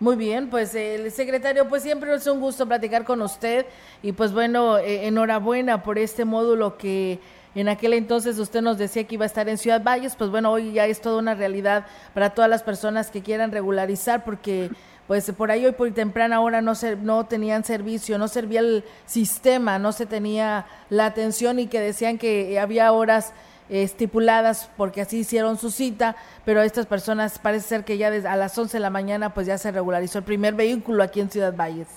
[0.00, 3.66] Muy bien, pues el secretario, pues siempre es un gusto platicar con usted
[4.02, 7.18] y pues bueno, eh, enhorabuena por este módulo que
[7.56, 10.52] en aquel entonces usted nos decía que iba a estar en Ciudad Valles, pues bueno,
[10.52, 14.70] hoy ya es toda una realidad para todas las personas que quieran regularizar porque
[15.06, 18.84] pues por ahí hoy por temprana hora no se, no tenían servicio, no servía el
[19.06, 23.32] sistema, no se tenía la atención y que decían que había horas
[23.70, 26.14] estipuladas porque así hicieron su cita,
[26.44, 29.46] pero estas personas parece ser que ya desde a las 11 de la mañana pues
[29.46, 31.88] ya se regularizó el primer vehículo aquí en Ciudad Valles.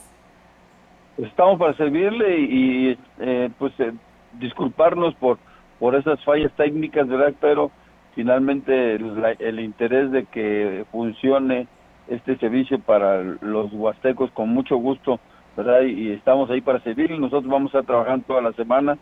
[1.18, 3.92] Estamos para servirle y, eh, pues eh,
[4.40, 5.38] disculparnos por
[5.80, 7.34] por esas fallas técnicas, ¿verdad?
[7.40, 7.72] Pero
[8.16, 11.68] finalmente el, interés de que funcione
[12.08, 15.20] este servicio para los huastecos con mucho gusto,
[15.56, 15.82] ¿verdad?
[15.84, 17.18] Y, estamos ahí para servirle.
[17.18, 18.98] Nosotros vamos a trabajar toda la semana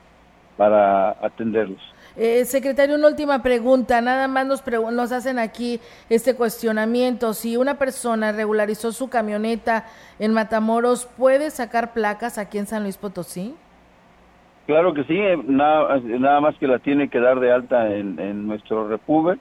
[0.56, 1.80] para atenderlos.
[2.16, 4.02] Eh, secretario, una última pregunta.
[4.02, 7.34] Nada más nos, nos hacen aquí este cuestionamiento.
[7.34, 9.86] Si una persona regularizó su camioneta
[10.20, 13.56] en Matamoros, ¿puede sacar placas aquí en San Luis Potosí?
[14.68, 18.46] Claro que sí, eh, nada, nada más que la tiene que dar de alta en,
[18.46, 19.38] nuestro Repube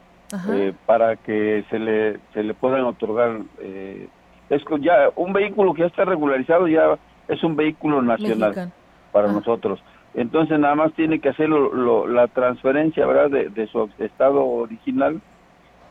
[0.51, 3.41] eh, para que se le, se le puedan otorgar.
[3.59, 4.09] Eh,
[4.49, 8.73] es ya un vehículo que ya está regularizado, ya es un vehículo nacional
[9.11, 9.81] para nosotros.
[10.15, 13.29] Entonces nada más tiene que hacer la transferencia ¿verdad?
[13.51, 15.21] De, su estado original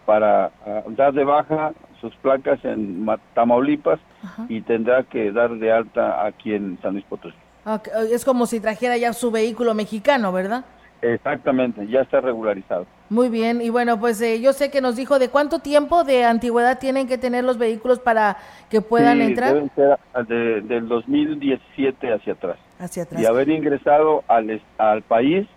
[0.06, 4.00] para ah, dar de baja sus placas en Tamaulipas
[4.48, 7.36] y tendrá que dar de alta aquí en San Luis Potosí.
[8.12, 10.65] Es como si trajera ya su vehículo mexicano, ¿verdad?
[11.01, 12.86] Exactamente, ya está regularizado.
[13.10, 16.25] Muy bien, y bueno, pues eh, yo sé que nos dijo de cuánto tiempo de
[16.25, 18.38] antigüedad tienen que tener los vehículos para
[18.69, 19.54] que puedan entrar.
[19.54, 19.97] Deben ser
[20.28, 22.58] de, del 2017 hacia atrás.
[22.80, 23.21] Hacia atrás.
[23.21, 25.47] Y haber ingresado al, al país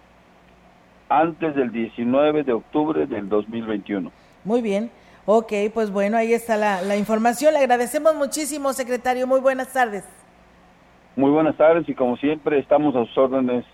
[1.08, 4.10] antes del 19 de octubre del 2021.
[4.44, 4.90] Muy bien.
[5.24, 7.54] Ok, pues bueno, ahí está la, la información.
[7.54, 9.26] Le agradecemos muchísimo, secretario.
[9.26, 10.04] Muy buenas tardes.
[11.18, 13.64] Muy buenas tardes y como siempre estamos a sus órdenes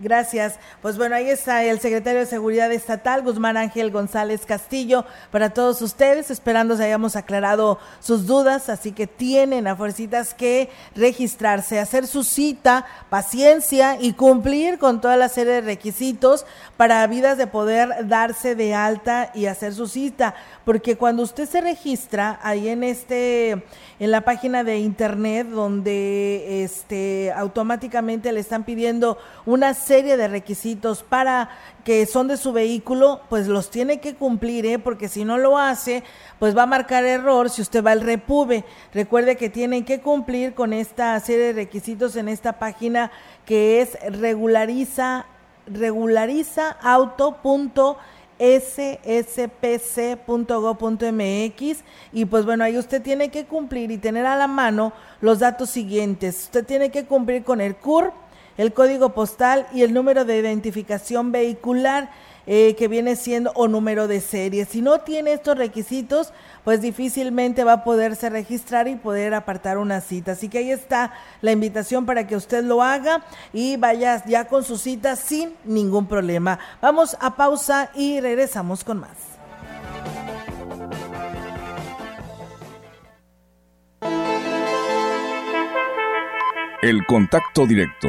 [0.00, 0.60] Gracias.
[0.80, 5.82] Pues bueno, ahí está el secretario de Seguridad Estatal, Guzmán Ángel González Castillo, para todos
[5.82, 12.06] ustedes, esperando que hayamos aclarado sus dudas, así que tienen a fuercitas que registrarse, hacer
[12.06, 18.06] su cita, paciencia y cumplir con toda la serie de requisitos para vidas de poder
[18.06, 23.64] darse de alta y hacer su cita, porque cuando usted se registra ahí en este
[24.00, 31.02] en la página de internet donde este automáticamente le están pidiendo una serie de requisitos
[31.02, 31.48] para
[31.82, 34.78] que son de su vehículo, pues los tiene que cumplir, ¿eh?
[34.78, 36.04] porque si no lo hace,
[36.38, 38.66] pues va a marcar error si usted va al repube.
[38.92, 43.10] Recuerde que tienen que cumplir con esta serie de requisitos en esta página
[43.46, 45.24] que es regulariza
[48.38, 49.44] sspc.gov.mx
[52.12, 55.70] y pues bueno, ahí usted tiene que cumplir y tener a la mano los datos
[55.70, 56.44] siguientes.
[56.44, 58.12] Usted tiene que cumplir con el CUR,
[58.58, 62.10] el código postal y el número de identificación vehicular
[62.50, 64.64] eh, que viene siendo o número de serie.
[64.64, 66.32] Si no tiene estos requisitos,
[66.64, 70.32] pues difícilmente va a poderse registrar y poder apartar una cita.
[70.32, 74.64] Así que ahí está la invitación para que usted lo haga y vaya ya con
[74.64, 76.58] su cita sin ningún problema.
[76.80, 79.10] Vamos a pausa y regresamos con más.
[86.80, 88.08] El contacto directo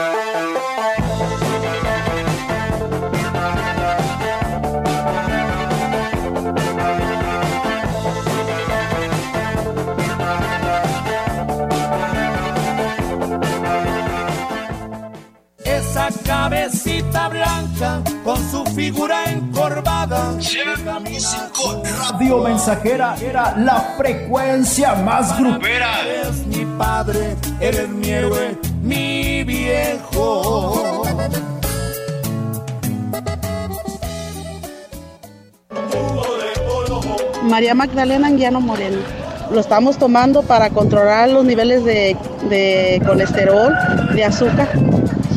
[18.75, 20.37] figura encorvada.
[22.11, 26.01] Radio Mensajera era la frecuencia más grupera.
[26.01, 31.03] Eres mi padre, eres mi héroe, mi viejo.
[37.43, 38.99] María Magdalena Anguiano Moreno.
[39.51, 42.15] Lo estamos tomando para controlar los niveles de,
[42.49, 43.73] de colesterol,
[44.15, 44.69] de azúcar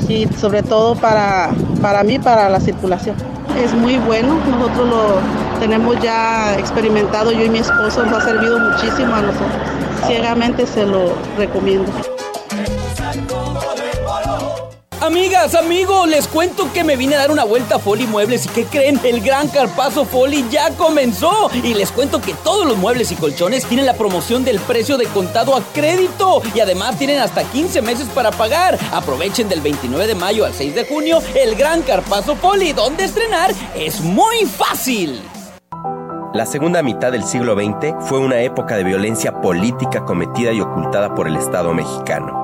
[0.08, 1.50] y sobre todo para,
[1.84, 3.14] para mí, para la circulación.
[3.62, 8.58] Es muy bueno, nosotros lo tenemos ya experimentado, yo y mi esposo, nos ha servido
[8.58, 9.52] muchísimo a nosotros.
[10.06, 11.92] Ciegamente se lo recomiendo.
[15.14, 18.48] Amigas, amigos, les cuento que me vine a dar una vuelta a Foli Muebles y
[18.48, 21.52] que creen, el gran carpazo Foli ya comenzó.
[21.52, 25.06] Y les cuento que todos los muebles y colchones tienen la promoción del precio de
[25.06, 28.76] contado a crédito y además tienen hasta 15 meses para pagar.
[28.92, 33.52] Aprovechen del 29 de mayo al 6 de junio el gran carpazo Foli, donde estrenar
[33.76, 35.22] es muy fácil.
[36.32, 41.14] La segunda mitad del siglo XX fue una época de violencia política cometida y ocultada
[41.14, 42.43] por el Estado mexicano.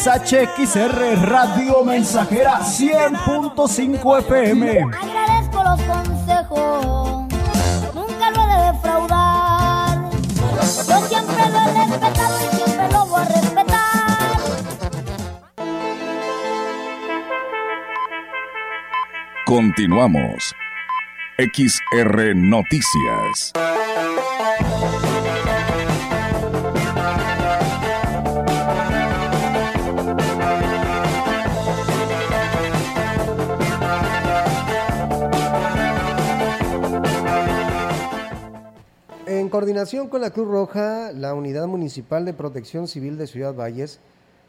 [0.00, 4.80] XHXR Radio Mensajera 100.5 FM.
[4.80, 7.28] Agradezco los consejos,
[7.94, 10.10] nunca lo he de defraudar.
[10.88, 14.40] Yo siempre lo he respetado y siempre lo voy a respetar.
[19.44, 20.54] Continuamos.
[21.36, 23.52] XR Noticias.
[39.70, 44.00] Coordinación con la Cruz Roja, la Unidad Municipal de Protección Civil de Ciudad Valles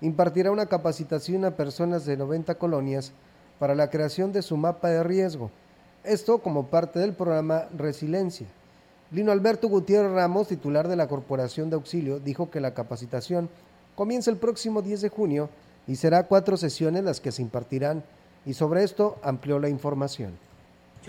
[0.01, 3.11] impartirá una capacitación a personas de 90 colonias
[3.59, 5.51] para la creación de su mapa de riesgo.
[6.03, 8.47] Esto como parte del programa Resiliencia.
[9.11, 13.47] Lino Alberto Gutiérrez Ramos, titular de la Corporación de Auxilio, dijo que la capacitación
[13.93, 15.49] comienza el próximo 10 de junio
[15.85, 18.03] y será cuatro sesiones las que se impartirán
[18.43, 20.31] y sobre esto amplió la información.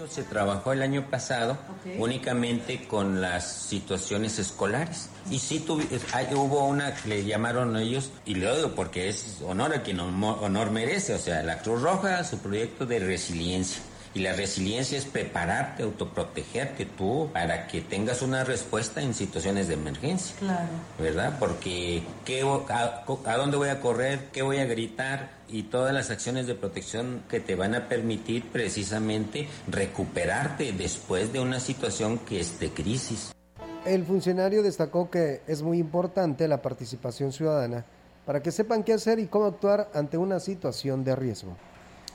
[0.09, 1.59] Se trabajó el año pasado
[1.99, 5.09] únicamente con las situaciones escolares.
[5.31, 9.39] Y sí tuvi- hay- hubo una que le llamaron ellos, y le digo porque es
[9.47, 13.83] honor a quien honor, merece, o sea, la Cruz Roja, su proyecto de resiliencia.
[14.15, 19.75] Y la resiliencia es prepararte, autoprotegerte tú para que tengas una respuesta en situaciones de
[19.75, 20.37] emergencia.
[20.39, 20.69] Claro.
[20.99, 21.37] ¿verdad?
[21.39, 24.29] Porque ¿qué, a, a dónde voy a correr?
[24.31, 25.31] ¿Qué voy a gritar?
[25.53, 31.41] Y todas las acciones de protección que te van a permitir precisamente recuperarte después de
[31.41, 33.33] una situación que es de crisis.
[33.85, 37.85] El funcionario destacó que es muy importante la participación ciudadana
[38.25, 41.57] para que sepan qué hacer y cómo actuar ante una situación de riesgo.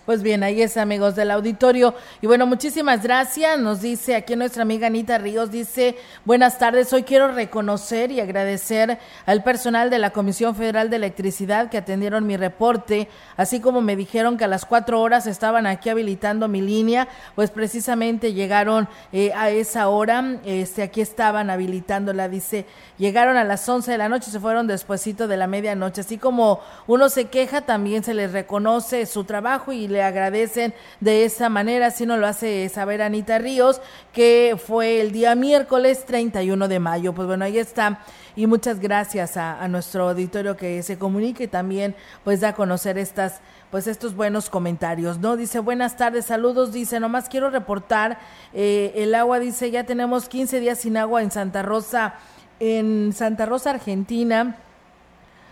[0.07, 1.93] Pues bien, ahí es amigos del auditorio.
[2.21, 3.59] Y bueno, muchísimas gracias.
[3.59, 8.99] Nos dice aquí nuestra amiga Anita Ríos, dice, buenas tardes, hoy quiero reconocer y agradecer
[9.25, 13.97] al personal de la Comisión Federal de Electricidad que atendieron mi reporte, así como me
[13.97, 19.33] dijeron que a las cuatro horas estaban aquí habilitando mi línea, pues precisamente llegaron eh,
[19.35, 22.65] a esa hora, este, aquí estaban habilitándola, dice,
[22.97, 26.61] llegaron a las once de la noche, se fueron despuesito de la medianoche, así como
[26.87, 32.05] uno se queja, también se les reconoce su trabajo y agradecen de esa manera, así
[32.05, 33.81] nos lo hace saber Anita Ríos,
[34.13, 37.13] que fue el día miércoles 31 de mayo.
[37.13, 37.99] Pues bueno, ahí está.
[38.35, 42.53] Y muchas gracias a, a nuestro auditorio que se comunique y también pues da a
[42.53, 43.41] conocer estas
[43.71, 45.35] pues estos buenos comentarios, ¿no?
[45.35, 48.17] Dice, buenas tardes, saludos, dice, nomás quiero reportar,
[48.53, 52.15] eh, el agua, dice, ya tenemos 15 días sin agua en Santa Rosa,
[52.59, 54.55] en Santa Rosa, Argentina,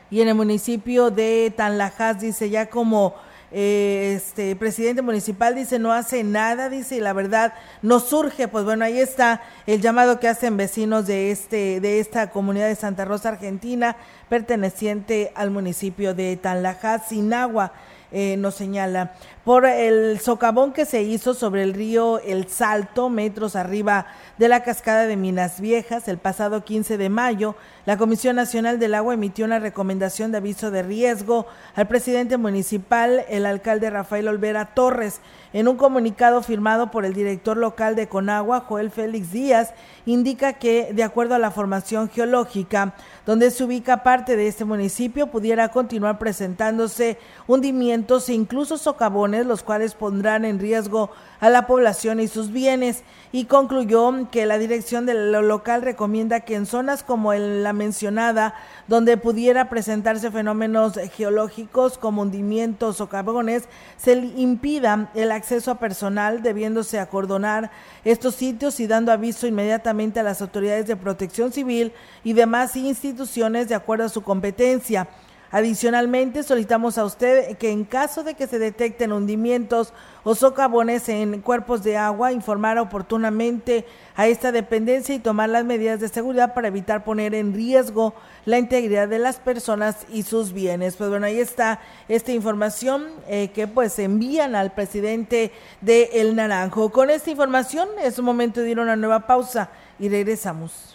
[0.10, 3.16] y en el municipio de Tanlajas, dice, ya como
[3.52, 8.66] eh, este presidente municipal dice no hace nada, dice, y la verdad no surge, pues
[8.66, 13.06] bueno, ahí está el llamado que hacen vecinos de este, de esta comunidad de Santa
[13.06, 13.96] Rosa, Argentina,
[14.30, 17.74] perteneciente al municipio de Tanlajá, Sinagua.
[18.12, 23.56] Eh, nos señala por el socavón que se hizo sobre el río El Salto, metros
[23.56, 28.80] arriba de la cascada de Minas Viejas, el pasado 15 de mayo, la Comisión Nacional
[28.80, 31.46] del Agua emitió una recomendación de aviso de riesgo
[31.76, 35.20] al presidente municipal, el alcalde Rafael Olvera Torres.
[35.56, 39.74] En un comunicado firmado por el director local de Conagua, Joel Félix Díaz,
[40.06, 42.94] indica que, de acuerdo a la formación geológica,
[43.26, 49.64] donde se ubica parte de este municipio, pudiera continuar presentándose hundimientos e incluso socavones, los
[49.64, 55.06] cuales pondrán en riesgo a la población y sus bienes y concluyó que la dirección
[55.06, 58.54] del local recomienda que en zonas como la mencionada,
[58.88, 63.64] donde pudiera presentarse fenómenos geológicos como hundimientos o carbones,
[63.98, 67.72] se impida el acceso a personal, debiéndose acordonar
[68.06, 71.92] estos sitios y dando aviso inmediatamente a las autoridades de protección civil
[72.24, 75.10] y demás instituciones de acuerdo a su competencia.
[75.52, 79.94] Adicionalmente, solicitamos a usted que en caso de que se detecten hundimientos
[80.24, 83.86] o socavones en cuerpos de agua, informar oportunamente
[84.16, 88.16] a esta dependencia y tomar las medidas de seguridad para evitar poner en riesgo
[88.46, 90.96] la integridad de las personas y sus bienes.
[90.96, 91.80] Pues bueno, ahí está
[92.10, 96.90] esta información eh, que pues envían al presidente de El Naranjo.
[96.90, 99.70] Con esta información es momento de ir a una nueva pausa
[100.00, 100.95] y regresamos.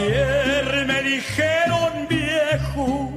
[0.00, 3.12] Ayer me dijeron viejo,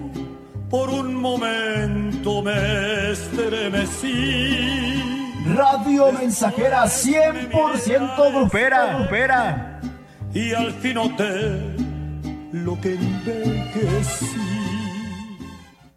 [0.70, 5.02] por un momento me estremecí.
[5.56, 9.80] Radio Mensajera 100% grupera, grupera.
[10.34, 11.76] Y al fin noté
[12.52, 14.63] lo que envejecí.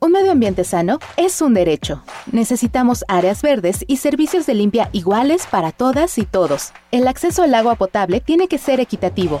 [0.00, 2.04] Un medio ambiente sano es un derecho.
[2.30, 6.72] Necesitamos áreas verdes y servicios de limpia iguales para todas y todos.
[6.92, 9.40] El acceso al agua potable tiene que ser equitativo,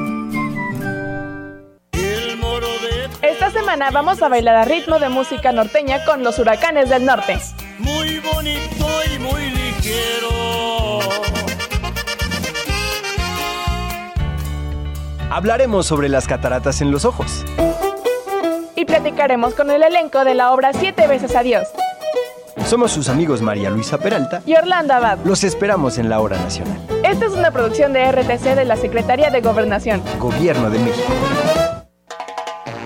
[3.71, 7.39] Semana vamos a bailar a ritmo de música norteña con los huracanes del norte.
[7.79, 10.99] Muy bonito y muy ligero.
[15.29, 17.45] Hablaremos sobre las cataratas en los ojos.
[18.75, 21.69] Y platicaremos con el elenco de la obra Siete veces Adiós.
[22.65, 25.19] Somos sus amigos María Luisa Peralta y Orlando Abad.
[25.23, 26.77] Los esperamos en la hora nacional.
[27.05, 30.03] Esta es una producción de RTC de la Secretaría de Gobernación.
[30.19, 31.60] Gobierno de México.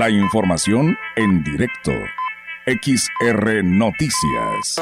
[0.00, 1.92] La información en directo.
[2.64, 4.76] XR Noticias.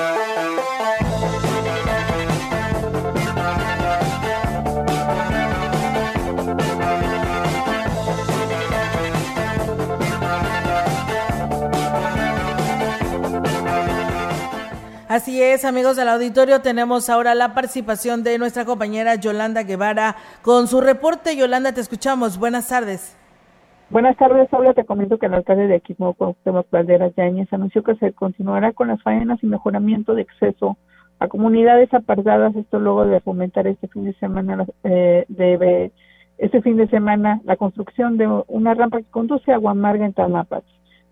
[15.09, 20.69] Así es, amigos del auditorio, tenemos ahora la participación de nuestra compañera Yolanda Guevara con
[20.69, 21.35] su reporte.
[21.35, 22.39] Yolanda, te escuchamos.
[22.39, 23.17] Buenas tardes.
[23.91, 24.75] Buenas tardes, Paula.
[24.75, 28.89] Te comento que el alcalde de Quismo, Cuauhtémoc Valderas Yáñez, anunció que se continuará con
[28.89, 30.77] las faenas y mejoramiento de acceso
[31.19, 35.91] a comunidades apartadas, esto luego de fomentar este fin de semana, eh, de,
[36.37, 40.65] este fin de semana, la construcción de una rampa que conduce a Aguamarga en Tamapas.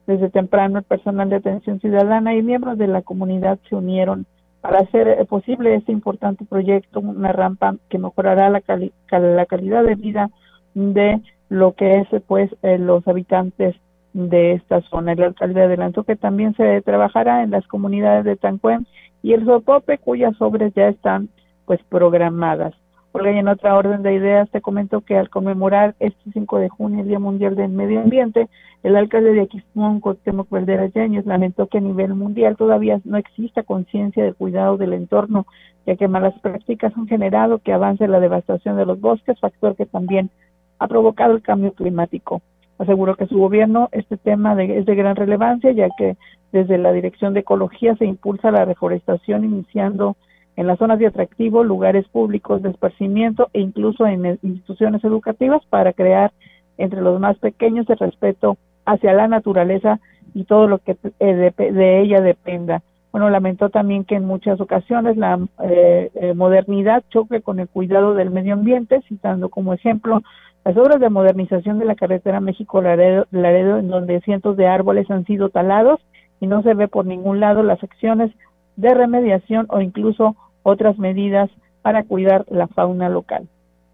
[0.07, 4.27] Desde temprano, el personal de atención ciudadana y miembros de la comunidad se unieron
[4.61, 10.29] para hacer posible este importante proyecto, una rampa que mejorará la calidad de vida
[10.75, 13.77] de lo que es pues eh, los habitantes
[14.13, 15.13] de esta zona.
[15.13, 18.87] El alcalde adelantó que también se trabajará en las comunidades de Tancuén
[19.23, 21.29] y el Sopope, cuyas obras ya están
[21.67, 22.75] pues programadas.
[23.13, 27.01] Olga, en otra orden de ideas te comento que al conmemorar este 5 de junio,
[27.01, 28.49] el Día Mundial del Medio Ambiente,
[28.83, 33.63] el alcalde de Aquismón, Cuauhtémoc Valderas Yañez, lamentó que a nivel mundial todavía no exista
[33.63, 35.47] conciencia del cuidado del entorno,
[35.87, 39.87] ya que malas prácticas han generado que avance la devastación de los bosques, factor que
[39.87, 40.31] también
[40.79, 42.43] ha provocado el cambio climático.
[42.79, 46.17] Aseguró que su gobierno este tema es de gran relevancia, ya que
[46.53, 50.17] desde la Dirección de Ecología se impulsa la reforestación iniciando
[50.57, 55.93] en las zonas de atractivo, lugares públicos de esparcimiento e incluso en instituciones educativas para
[55.93, 56.33] crear
[56.79, 60.01] entre los más pequeños el respeto hacia la naturaleza
[60.35, 62.83] y todo lo que eh, de, ella dependa.
[63.13, 68.15] Bueno, lamentó también que en muchas ocasiones la eh, eh, modernidad choque con el cuidado
[68.15, 70.23] del medio ambiente, citando como ejemplo
[70.67, 75.49] las obras de modernización de la carretera México-Laredo, en donde cientos de árboles han sido
[75.49, 76.01] talados
[76.41, 78.33] y no se ve por ningún lado las acciones
[78.75, 81.51] de remediación o incluso otras medidas
[81.83, 83.49] para cuidar la fauna local.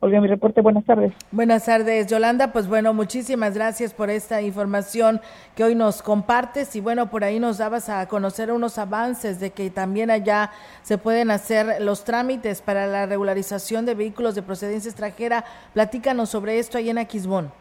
[0.05, 1.12] Olga, mi reporte, buenas tardes.
[1.30, 2.48] Buenas tardes, Yolanda.
[2.53, 5.20] Pues bueno, muchísimas gracias por esta información
[5.55, 9.50] que hoy nos compartes y bueno, por ahí nos dabas a conocer unos avances de
[9.50, 10.50] que también allá
[10.82, 15.44] se pueden hacer los trámites para la regularización de vehículos de procedencia extranjera.
[15.72, 17.53] Platícanos sobre esto ahí en Aquismón.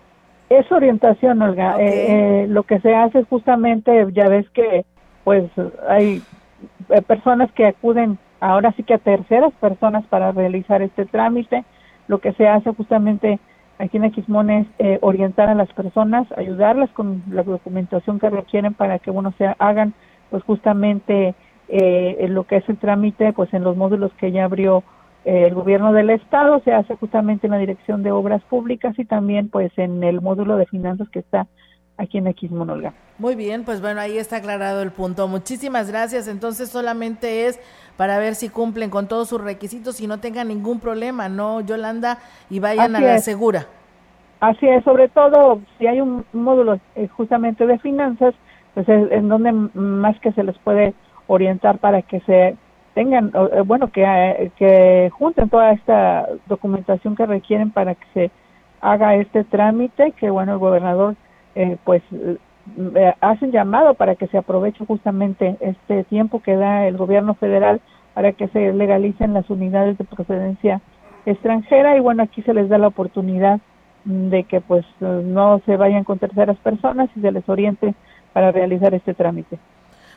[0.49, 1.79] Es orientación, Olga.
[1.79, 4.83] Eh, eh, lo que se hace justamente, ya ves que
[5.23, 5.43] pues
[5.87, 6.23] hay
[6.89, 11.63] eh, personas que acuden ahora sí que a terceras personas para realizar este trámite.
[12.07, 13.39] Lo que se hace justamente
[13.77, 18.73] aquí en Aquismón es eh, orientar a las personas, ayudarlas con la documentación que requieren
[18.73, 19.93] para que uno se hagan
[20.29, 21.35] pues justamente
[21.67, 24.83] eh, lo que es el trámite pues en los módulos que ya abrió
[25.25, 26.59] eh, el gobierno del estado.
[26.63, 30.57] Se hace justamente en la dirección de obras públicas y también pues en el módulo
[30.57, 31.47] de finanzas que está
[31.97, 32.93] aquí en Aquismón, Olga.
[33.17, 35.27] Muy bien, pues bueno, ahí está aclarado el punto.
[35.27, 36.27] Muchísimas gracias.
[36.27, 37.59] Entonces solamente es
[37.97, 42.17] para ver si cumplen con todos sus requisitos y no tengan ningún problema, ¿no, Yolanda?
[42.49, 43.67] Y vayan a la segura.
[44.39, 48.33] Así es, sobre todo si hay un módulo eh, justamente de finanzas,
[48.73, 50.95] pues es en donde más que se les puede
[51.27, 52.57] orientar para que se
[52.95, 58.31] tengan, eh, bueno, que, eh, que junten toda esta documentación que requieren para que se
[58.81, 61.15] haga este trámite, que bueno, el gobernador
[61.55, 66.97] eh, pues eh, hacen llamado para que se aproveche justamente este tiempo que da el
[66.97, 67.81] gobierno federal
[68.13, 70.81] para que se legalicen las unidades de procedencia
[71.25, 73.59] extranjera y bueno aquí se les da la oportunidad
[74.05, 77.93] de que pues no se vayan con terceras personas y se les oriente
[78.33, 79.59] para realizar este trámite.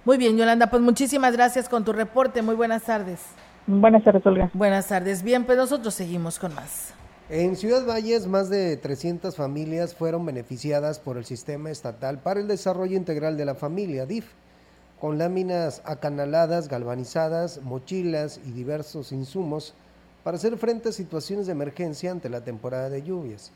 [0.05, 2.43] Muy bien, Yolanda, pues muchísimas gracias con tu reporte.
[2.43, 3.35] Muy buenas tardes.
[3.67, 4.51] Buenas tardes, Olga.
[4.53, 5.23] Buenas tardes.
[5.23, 6.95] Bien, pues nosotros seguimos con más.
[7.31, 12.47] En Ciudad Valles, más de 300 familias fueron beneficiadas por el Sistema Estatal para el
[12.47, 14.27] Desarrollo Integral de la Familia, DIF,
[15.01, 19.73] con láminas acanaladas, galvanizadas, mochilas y diversos insumos
[20.23, 23.53] para hacer frente a situaciones de emergencia ante la temporada de lluvias.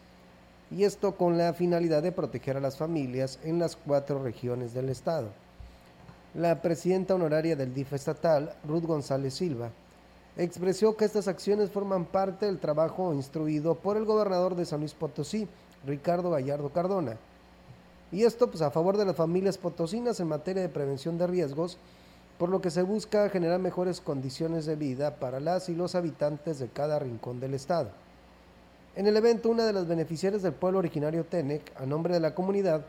[0.71, 4.89] Y esto con la finalidad de proteger a las familias en las cuatro regiones del
[4.89, 5.29] estado.
[6.35, 9.71] la presidenta honoraria del DIF estatal, Ruth González Silva,
[10.39, 14.95] expresó que estas acciones forman parte del trabajo instruido por el gobernador de San Luis
[14.95, 15.49] Potosí,
[15.85, 17.17] Ricardo Gallardo Cardona.
[18.13, 21.77] Y esto pues a favor de las familias potosinas en materia de prevención de riesgos,
[22.39, 26.59] por lo que se busca generar mejores condiciones de vida para las y los habitantes
[26.61, 27.91] de cada rincón del estado.
[28.95, 32.35] En el evento, una de las beneficiarias del pueblo originario Tenec, a nombre de la
[32.35, 32.85] comunidad,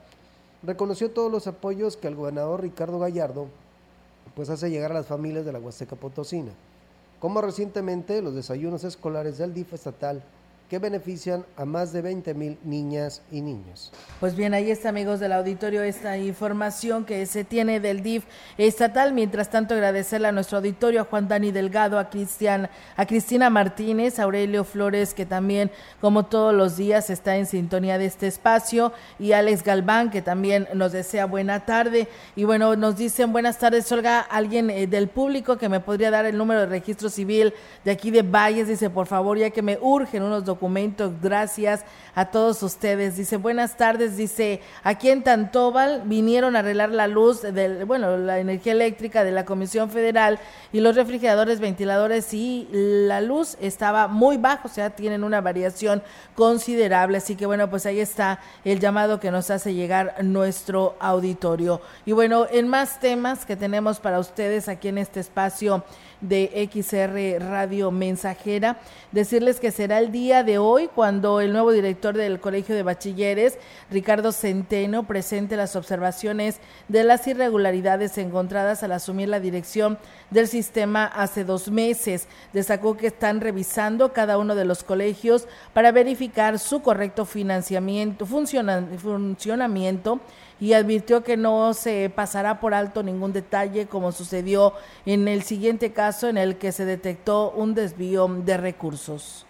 [0.63, 3.47] reconoció todos los apoyos que el gobernador Ricardo Gallardo
[4.35, 6.51] pues hace llegar a las familias de la Huasteca Potosina,
[7.19, 10.23] como recientemente los desayunos escolares del DIF estatal
[10.69, 13.91] que benefician a más de 20 mil niñas y niños.
[14.19, 19.11] Pues bien, ahí está, amigos del auditorio, esta información que se tiene del DIF estatal.
[19.11, 24.19] Mientras tanto, agradecerle a nuestro auditorio, a Juan Dani Delgado, a Cristian, a Cristina Martínez,
[24.19, 28.93] a Aurelio Flores, que también, como todos los días, está en sintonía de este espacio,
[29.17, 32.07] y Alex Galván, que también nos desea buena tarde.
[32.35, 36.27] Y bueno, nos dicen buenas tardes, Olga, alguien eh, del público que me podría dar
[36.27, 39.79] el número de registro civil de aquí de Valles, dice, por favor, ya que me
[39.81, 41.13] urgen unos documentos documento.
[41.21, 43.15] Gracias a todos ustedes.
[43.15, 44.17] Dice, buenas tardes.
[44.17, 49.31] Dice, aquí en Tantóbal vinieron a arreglar la luz, del, bueno, la energía eléctrica de
[49.31, 50.37] la Comisión Federal
[50.73, 56.03] y los refrigeradores, ventiladores y la luz estaba muy bajo, o sea, tienen una variación
[56.35, 57.19] considerable.
[57.19, 61.79] Así que bueno, pues ahí está el llamado que nos hace llegar nuestro auditorio.
[62.05, 65.85] Y bueno, en más temas que tenemos para ustedes aquí en este espacio
[66.21, 68.77] de XR Radio Mensajera.
[69.11, 73.57] Decirles que será el día de hoy cuando el nuevo director del Colegio de Bachilleres,
[73.89, 79.97] Ricardo Centeno, presente las observaciones de las irregularidades encontradas al asumir la dirección
[80.29, 82.27] del sistema hace dos meses.
[82.53, 90.19] Destacó que están revisando cada uno de los colegios para verificar su correcto financiamiento, funcionamiento
[90.59, 94.73] y advirtió que no se pasará por alto ningún detalle como sucedió
[95.05, 99.45] en el siguiente caso en el que se detectó un desvío de recursos.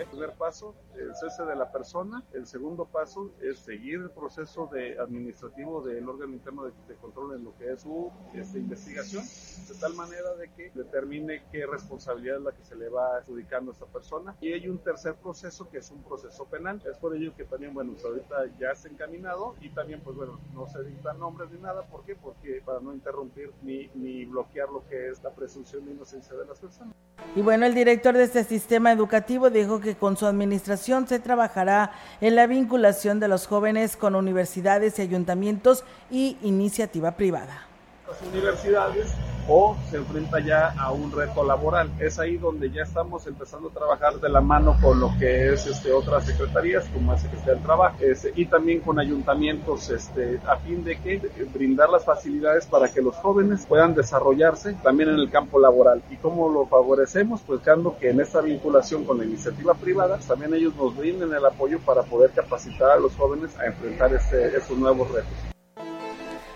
[0.00, 0.74] el primer paso,
[1.10, 2.22] el cese de la persona.
[2.32, 7.44] El segundo paso es seguir el proceso de administrativo del órgano interno de, control en
[7.44, 12.42] lo que es su este, investigación, de tal manera de que determine qué responsabilidad es
[12.42, 14.36] la que se le va adjudicando a esta persona.
[14.40, 16.80] Y hay un tercer proceso que es un proceso penal.
[16.88, 20.38] Es por ello que también, bueno, pues ahorita ya está encaminado y también, pues bueno,
[20.54, 21.82] no se dictan nombres ni nada.
[21.82, 22.14] ¿Por qué?
[22.14, 26.46] Porque para no interrumpir ni, ni bloquear lo que es la presunción de inocencia de
[26.46, 26.94] las personas.
[27.36, 31.92] Y bueno, el director de este sistema educativo dijo que con su administración se trabajará
[32.20, 37.66] en la vinculación de los jóvenes con universidades y ayuntamientos y iniciativa privada.
[38.08, 39.14] Las universidades
[39.52, 41.90] o se enfrenta ya a un reto laboral.
[41.98, 45.66] Es ahí donde ya estamos empezando a trabajar de la mano con lo que es
[45.66, 50.56] este, otras secretarías, como la Secretaría del Trabajo, este, y también con ayuntamientos, este, a
[50.58, 51.20] fin de que
[51.52, 56.00] brindar las facilidades para que los jóvenes puedan desarrollarse también en el campo laboral.
[56.10, 57.40] ¿Y cómo lo favorecemos?
[57.44, 61.44] Pues dando que en esta vinculación con la iniciativa privada, también ellos nos brinden el
[61.44, 65.59] apoyo para poder capacitar a los jóvenes a enfrentar este, estos nuevos retos.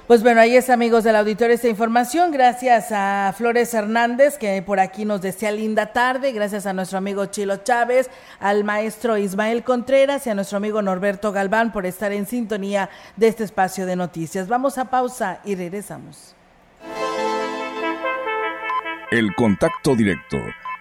[0.07, 2.31] Pues bueno, ahí es amigos del auditorio esta información.
[2.31, 6.33] Gracias a Flores Hernández, que por aquí nos desea linda tarde.
[6.33, 11.33] Gracias a nuestro amigo Chilo Chávez, al maestro Ismael Contreras y a nuestro amigo Norberto
[11.33, 14.47] Galván por estar en sintonía de este espacio de noticias.
[14.47, 16.35] Vamos a pausa y regresamos.
[19.11, 20.37] El contacto directo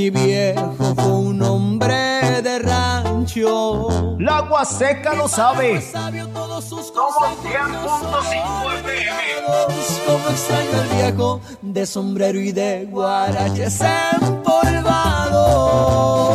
[0.00, 4.16] Mi viejo fue un hombre de rancho.
[4.18, 5.82] La agua seca lo sabe.
[5.92, 9.44] Somos 100.5 FM.
[10.06, 13.78] Como extraño el viejo de sombrero y de guaraches
[14.22, 16.29] empolvados.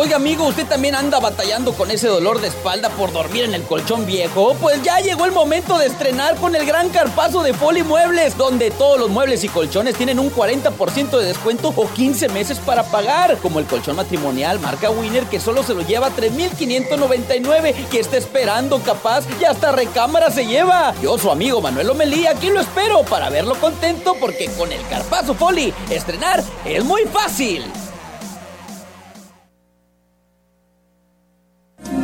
[0.00, 3.64] Oiga amigo, ¿usted también anda batallando con ese dolor de espalda por dormir en el
[3.64, 4.54] colchón viejo?
[4.60, 8.70] Pues ya llegó el momento de estrenar con el gran carpazo de Foli Muebles, donde
[8.70, 13.38] todos los muebles y colchones tienen un 40% de descuento o 15 meses para pagar,
[13.38, 18.78] como el colchón matrimonial marca Winner que solo se lo lleva 3.599, que está esperando
[18.78, 20.94] capaz y hasta recámara se lleva.
[21.02, 25.34] Yo, su amigo Manuel Omelí, aquí lo espero para verlo contento porque con el carpazo
[25.34, 27.64] Foli, estrenar es muy fácil.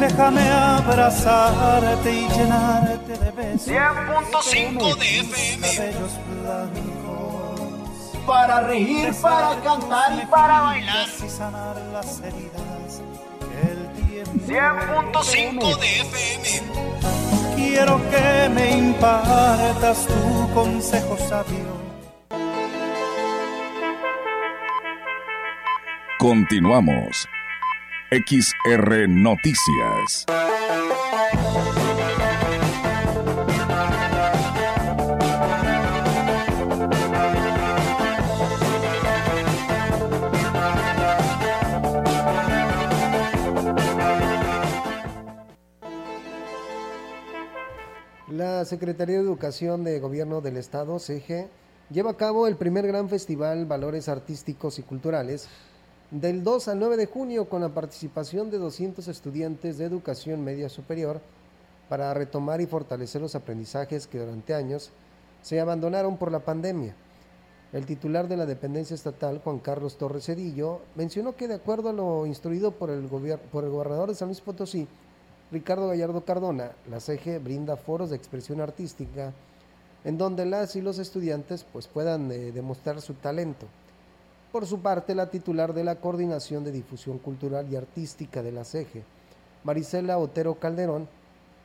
[0.04, 3.68] Déjame abrazarte y llenarte de besos.
[3.68, 5.66] 100.5 de FM.
[8.26, 11.08] Para reír, para cantar y para bailar.
[11.08, 13.00] Y sanar las heridas
[13.40, 15.22] que el tiempo.
[15.22, 16.62] 100.5 de FM.
[17.56, 21.82] Quiero que me impartas tu consejo sabio.
[26.18, 27.26] Continuamos.
[28.14, 30.24] XR Noticias.
[48.30, 51.48] La Secretaría de Educación de Gobierno del Estado, CEGE,
[51.90, 55.48] lleva a cabo el primer gran festival Valores Artísticos y Culturales
[56.14, 60.68] del 2 al 9 de junio con la participación de 200 estudiantes de educación media
[60.68, 61.20] superior
[61.88, 64.92] para retomar y fortalecer los aprendizajes que durante años
[65.42, 66.94] se abandonaron por la pandemia.
[67.72, 71.92] El titular de la dependencia estatal, Juan Carlos Torres Cedillo, mencionó que de acuerdo a
[71.92, 73.08] lo instruido por el,
[73.50, 74.86] por el gobernador de San Luis Potosí,
[75.50, 79.32] Ricardo Gallardo Cardona, la CEGE brinda foros de expresión artística
[80.04, 83.66] en donde las y los estudiantes pues, puedan eh, demostrar su talento.
[84.54, 88.64] Por su parte, la titular de la Coordinación de Difusión Cultural y Artística de la
[88.64, 89.02] CEGE,
[89.64, 91.08] Marisela Otero Calderón,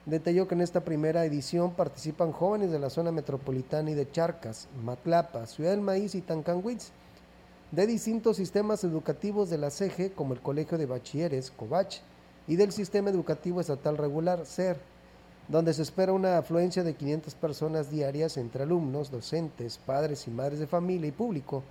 [0.08, 4.68] detalló que en esta primera edición participan jóvenes de la zona metropolitana y de Charcas,
[4.84, 6.90] Matlapa, Ciudad del Maíz y Tancanwitz,
[7.70, 12.00] de distintos sistemas educativos de la CEGE, como el Colegio de Bachilleres, COBACH,
[12.48, 14.78] y del Sistema Educativo Estatal Regular, SER,
[15.48, 20.58] donde se espera una afluencia de 500 personas diarias entre alumnos, docentes, padres y madres
[20.58, 21.62] de familia y público,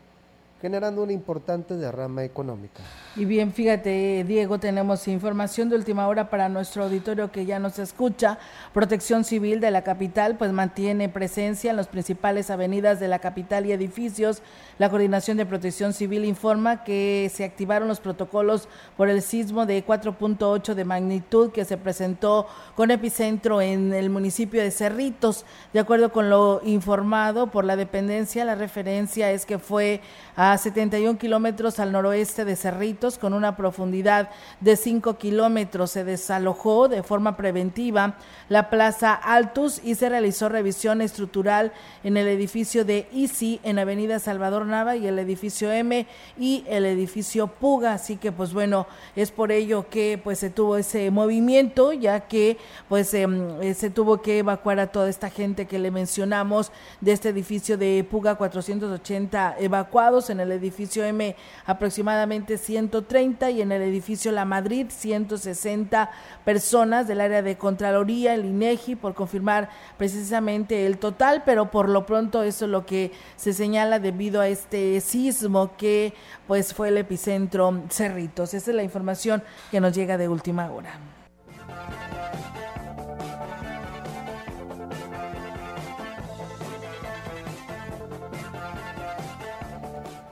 [0.61, 2.83] generando una importante derrama económica.
[3.17, 7.79] Y bien, fíjate, Diego, tenemos información de última hora para nuestro auditorio que ya nos
[7.79, 8.39] escucha.
[8.73, 13.67] Protección Civil de la capital, pues mantiene presencia en las principales avenidas de la capital
[13.67, 14.43] y edificios.
[14.79, 19.85] La Coordinación de Protección Civil informa que se activaron los protocolos por el sismo de
[19.85, 25.45] 4.8 de magnitud que se presentó con epicentro en el municipio de Cerritos.
[25.73, 30.01] De acuerdo con lo informado por la dependencia, la referencia es que fue
[30.37, 34.31] a 71 kilómetros al noroeste de Cerritos con una profundidad
[34.61, 35.91] de 5 kilómetros.
[35.91, 38.17] Se desalojó de forma preventiva
[38.49, 41.73] la Plaza Altus y se realizó revisión estructural
[42.05, 46.07] en el edificio de ICI en Avenida Salvador Nava y el edificio M
[46.39, 47.95] y el edificio Puga.
[47.95, 48.87] Así que pues bueno,
[49.17, 53.91] es por ello que pues se tuvo ese movimiento ya que pues em, eh, se
[53.91, 56.71] tuvo que evacuar a toda esta gente que le mencionamos
[57.01, 61.37] de este edificio de Puga 480 evacuados en el edificio M
[61.67, 66.11] aproximadamente 130 y en el edificio La Madrid 160
[66.45, 72.07] personas del área de Contraloría, el INEGI, por confirmar precisamente el total, pero por lo
[72.07, 76.15] pronto eso es lo que se señala debido a este sismo que
[76.47, 78.55] pues fue el epicentro Cerritos.
[78.55, 80.99] Esa es la información que nos llega de última hora.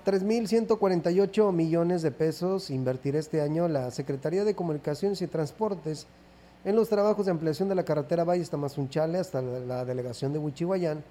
[0.06, 6.06] 3.148 millones de pesos invertirá este año la Secretaría de Comunicaciones y Transportes
[6.64, 11.02] en los trabajos de ampliación de la carretera Valle Tamazunchale hasta la delegación de Huichihuayán.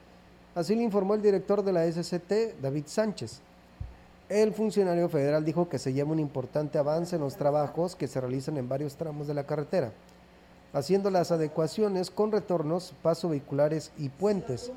[0.55, 3.41] Así le informó el director de la SCT, David Sánchez.
[4.29, 8.21] El funcionario federal dijo que se lleva un importante avance en los trabajos que se
[8.21, 9.91] realizan en varios tramos de la carretera,
[10.71, 14.71] haciendo las adecuaciones con retornos, paso vehiculares y puentes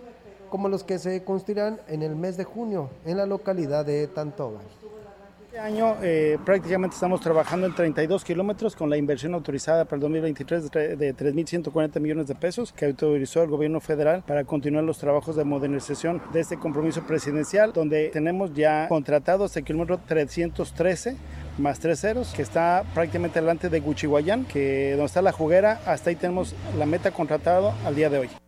[0.48, 4.60] como los que se construirán en el mes de junio en la localidad de Tantoba.
[5.58, 10.02] Este año eh, prácticamente estamos trabajando en 32 kilómetros con la inversión autorizada para el
[10.02, 15.36] 2023 de 3.140 millones de pesos que autorizó el gobierno federal para continuar los trabajos
[15.36, 21.16] de modernización de este compromiso presidencial, donde tenemos ya contratado hasta el kilómetro 313
[21.58, 26.10] más tres ceros, que está prácticamente delante de Guchihuayán, que donde está la juguera, hasta
[26.10, 28.47] ahí tenemos la meta contratado al día de hoy.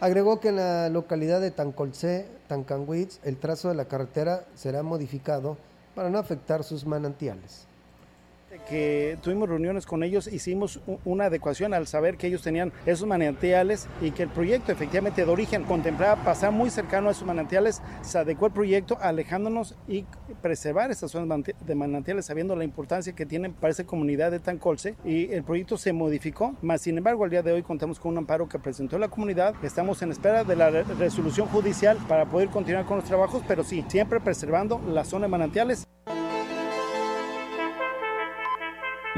[0.00, 5.56] Agregó que en la localidad de Tancolce, Tancanwitz, el trazo de la carretera será modificado
[5.94, 7.67] para no afectar sus manantiales
[8.68, 13.88] que tuvimos reuniones con ellos, hicimos una adecuación al saber que ellos tenían esos manantiales
[14.00, 18.18] y que el proyecto efectivamente de origen contemplaba pasar muy cercano a esos manantiales, se
[18.18, 20.04] adecuó el proyecto alejándonos y
[20.42, 24.96] preservar estas zonas de manantiales sabiendo la importancia que tienen para esa comunidad de Tancolce
[25.04, 28.18] y el proyecto se modificó, más sin embargo al día de hoy contamos con un
[28.18, 32.84] amparo que presentó la comunidad, estamos en espera de la resolución judicial para poder continuar
[32.84, 35.86] con los trabajos, pero sí, siempre preservando la zona de manantiales.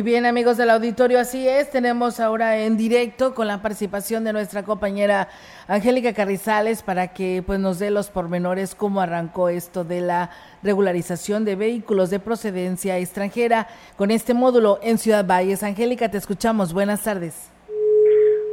[0.00, 4.32] Y bien amigos del auditorio, así es, tenemos ahora en directo con la participación de
[4.32, 5.28] nuestra compañera
[5.68, 10.30] Angélica Carrizales para que pues nos dé los pormenores cómo arrancó esto de la
[10.62, 13.66] regularización de vehículos de procedencia extranjera
[13.98, 15.62] con este módulo en Ciudad Valles.
[15.62, 16.72] Angélica, te escuchamos.
[16.72, 17.50] Buenas tardes.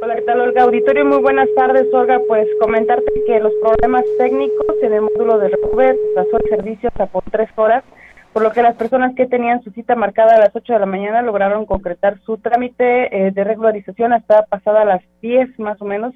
[0.02, 0.64] Hola, ¿qué tal, Olga?
[0.64, 2.20] Auditorio, muy buenas tardes, Olga.
[2.28, 7.06] Pues comentarte que los problemas técnicos en el módulo de Recuber pasó el servicio hasta
[7.06, 7.84] por tres horas
[8.32, 10.86] por lo que las personas que tenían su cita marcada a las 8 de la
[10.86, 16.14] mañana lograron concretar su trámite eh, de regularización hasta pasada las 10 más o menos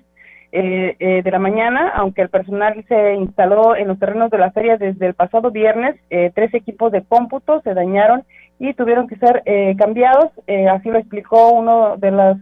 [0.54, 4.52] eh, eh, de la mañana, aunque el personal se instaló en los terrenos de la
[4.52, 5.96] feria desde el pasado viernes,
[6.34, 8.22] tres equipos de cómputo se dañaron
[8.58, 9.42] y tuvieron que ser
[9.78, 10.30] cambiados,
[10.70, 12.36] así lo explicó uno de los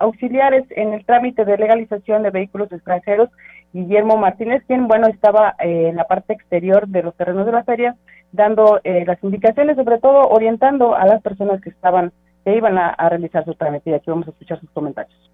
[0.00, 3.30] auxiliares en el trámite de legalización de vehículos extranjeros,
[3.72, 7.96] Guillermo Martínez, quien, bueno, estaba en la parte exterior de los terrenos de la feria,
[8.30, 12.12] dando eh, las indicaciones, sobre todo orientando a las personas que estaban,
[12.44, 13.94] que iban a, realizar su trámite.
[13.94, 15.31] Aquí vamos a escuchar sus comentarios.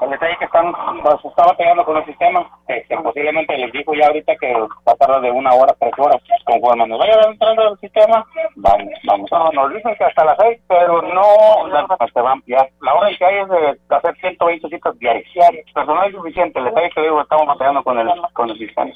[0.00, 0.72] El detalle que están,
[1.02, 4.94] pues, estaba pegando con el sistema, que, posiblemente les dijo ya ahorita que va a
[4.94, 6.22] tardar de una hora, tres horas.
[6.44, 8.24] Conforme nos vaya entrando el sistema,
[8.56, 9.30] vamos, vamos.
[9.54, 12.68] nos dicen que hasta las seis, pero no, no se va a ampliar.
[12.80, 15.26] La hora que hay es de hacer 120 citas diarias.
[15.74, 18.92] Personal es suficiente, el detalle que digo, estamos batallando con el, con el sistema.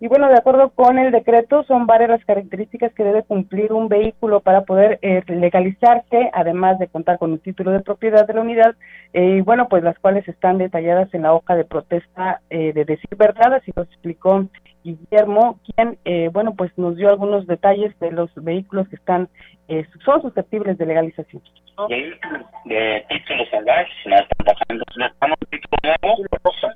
[0.00, 3.88] Y bueno, de acuerdo con el decreto, son varias las características que debe cumplir un
[3.88, 8.42] vehículo para poder eh, legalizarse, además de contar con un título de propiedad de la
[8.42, 8.76] unidad,
[9.12, 12.84] eh, y bueno, pues las cuales están detalladas en la hoja de protesta eh, de
[12.84, 14.46] decir verdad, así lo explicó
[14.84, 15.98] Guillermo, quien,
[16.32, 19.28] bueno, pues nos dio algunos detalles de los vehículos que están,
[20.04, 21.42] son susceptibles de legalización
[21.86, 24.84] de títulos salvajes, no están pasando.
[24.98, 25.68] Estamos títulos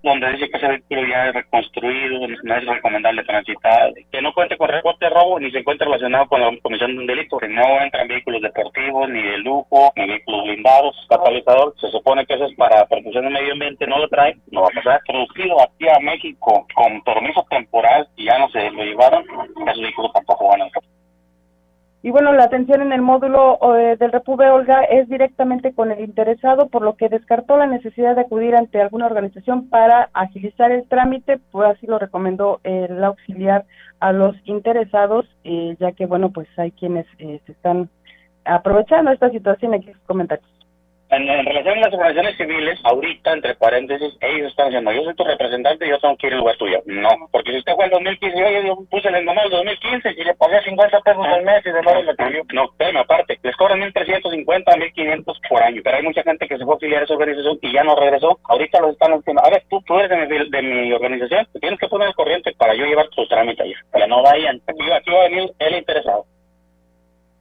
[0.02, 4.56] donde dice que ese vehículo ya es reconstruido, no es recomendable transitar, que no cuente
[4.56, 7.48] con reporte de robo ni se encuentre relacionado con la comisión de un delito, que
[7.48, 12.46] no entran vehículos deportivos, ni de lujo, ni vehículos blindados, catalizador, se supone que eso
[12.46, 15.00] es para protección del medio ambiente, no lo trae, no va a pasar.
[15.06, 19.24] Producido aquí a México con permiso temporal y ya no se lo llevaron,
[19.66, 20.84] esos vehículos tampoco van a entrar.
[22.04, 26.00] Y bueno, la atención en el módulo eh, del Repube Olga es directamente con el
[26.00, 30.88] interesado, por lo que descartó la necesidad de acudir ante alguna organización para agilizar el
[30.88, 33.66] trámite, pues así lo recomendó el auxiliar
[34.00, 37.88] a los interesados, eh, ya que bueno, pues hay quienes eh, se están
[38.44, 39.74] aprovechando esta situación.
[39.74, 40.51] Aquí comentarios.
[41.12, 45.24] En, relación a las organizaciones civiles, ahorita, entre paréntesis, ellos están diciendo, yo soy tu
[45.24, 46.80] representante y yo tengo que ir al lugar tuyo.
[46.86, 50.24] No, porque si usted fue el 2015, yo, yo puse el nomás el 2015 y
[50.24, 52.42] le pagué 50 pesos al mes y de nuevo le pidió.
[52.54, 55.82] No, pero aparte, les cobran 1.350, 1.500 por año.
[55.84, 57.94] Pero hay mucha gente que se fue a afiliar a esa organización y ya no
[57.94, 58.38] regresó.
[58.44, 61.78] Ahorita los están diciendo, a ver, tú, tú eres de mi, de mi organización, tienes
[61.78, 63.76] que poner el corriente para yo llevar tus trámites allá.
[63.98, 64.62] Ya no vayan.
[64.66, 66.24] Aquí, aquí va a venir el interesado.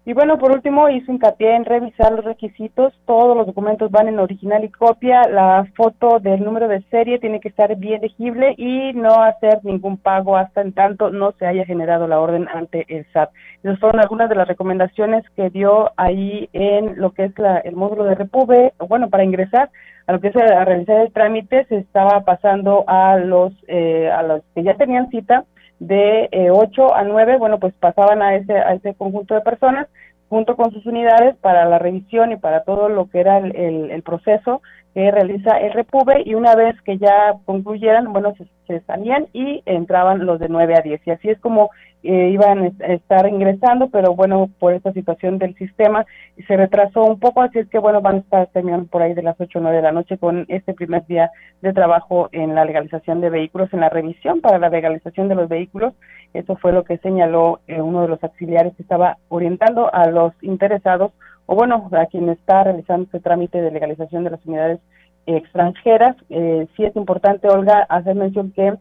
[0.03, 2.91] Y bueno, por último, hizo hincapié en revisar los requisitos.
[3.05, 5.21] Todos los documentos van en original y copia.
[5.29, 9.97] La foto del número de serie tiene que estar bien legible y no hacer ningún
[9.97, 13.29] pago hasta en tanto no se haya generado la orden ante el SAT.
[13.63, 17.75] Esas fueron algunas de las recomendaciones que dio ahí en lo que es la, el
[17.75, 18.73] módulo de Repube.
[18.87, 19.69] Bueno, para ingresar
[20.07, 24.23] a lo que es a realizar el trámite, se estaba pasando a los, eh, a
[24.23, 25.45] los que ya tenían cita
[25.81, 29.87] de eh, 8 a 9, bueno, pues pasaban a ese, a ese conjunto de personas
[30.29, 34.03] junto con sus unidades para la revisión y para todo lo que era el, el,
[34.03, 34.61] proceso
[34.93, 39.63] que realiza el Repube y una vez que ya concluyeran, bueno, se, se, salían y
[39.65, 41.69] entraban los de 9 a 10 y así es como
[42.03, 46.05] eh, iban a estar ingresando, pero bueno, por esta situación del sistema
[46.47, 49.21] se retrasó un poco, así es que bueno, van a estar terminando por ahí de
[49.21, 51.29] las 8 o 9 de la noche con este primer día
[51.61, 55.47] de trabajo en la legalización de vehículos, en la revisión para la legalización de los
[55.47, 55.93] vehículos.
[56.33, 60.33] Eso fue lo que señaló eh, uno de los auxiliares que estaba orientando a los
[60.41, 61.11] interesados
[61.51, 64.79] o bueno, a quien está realizando este trámite de legalización de las unidades
[65.25, 66.15] extranjeras.
[66.29, 68.73] Eh, sí es importante, Olga, hacer mención que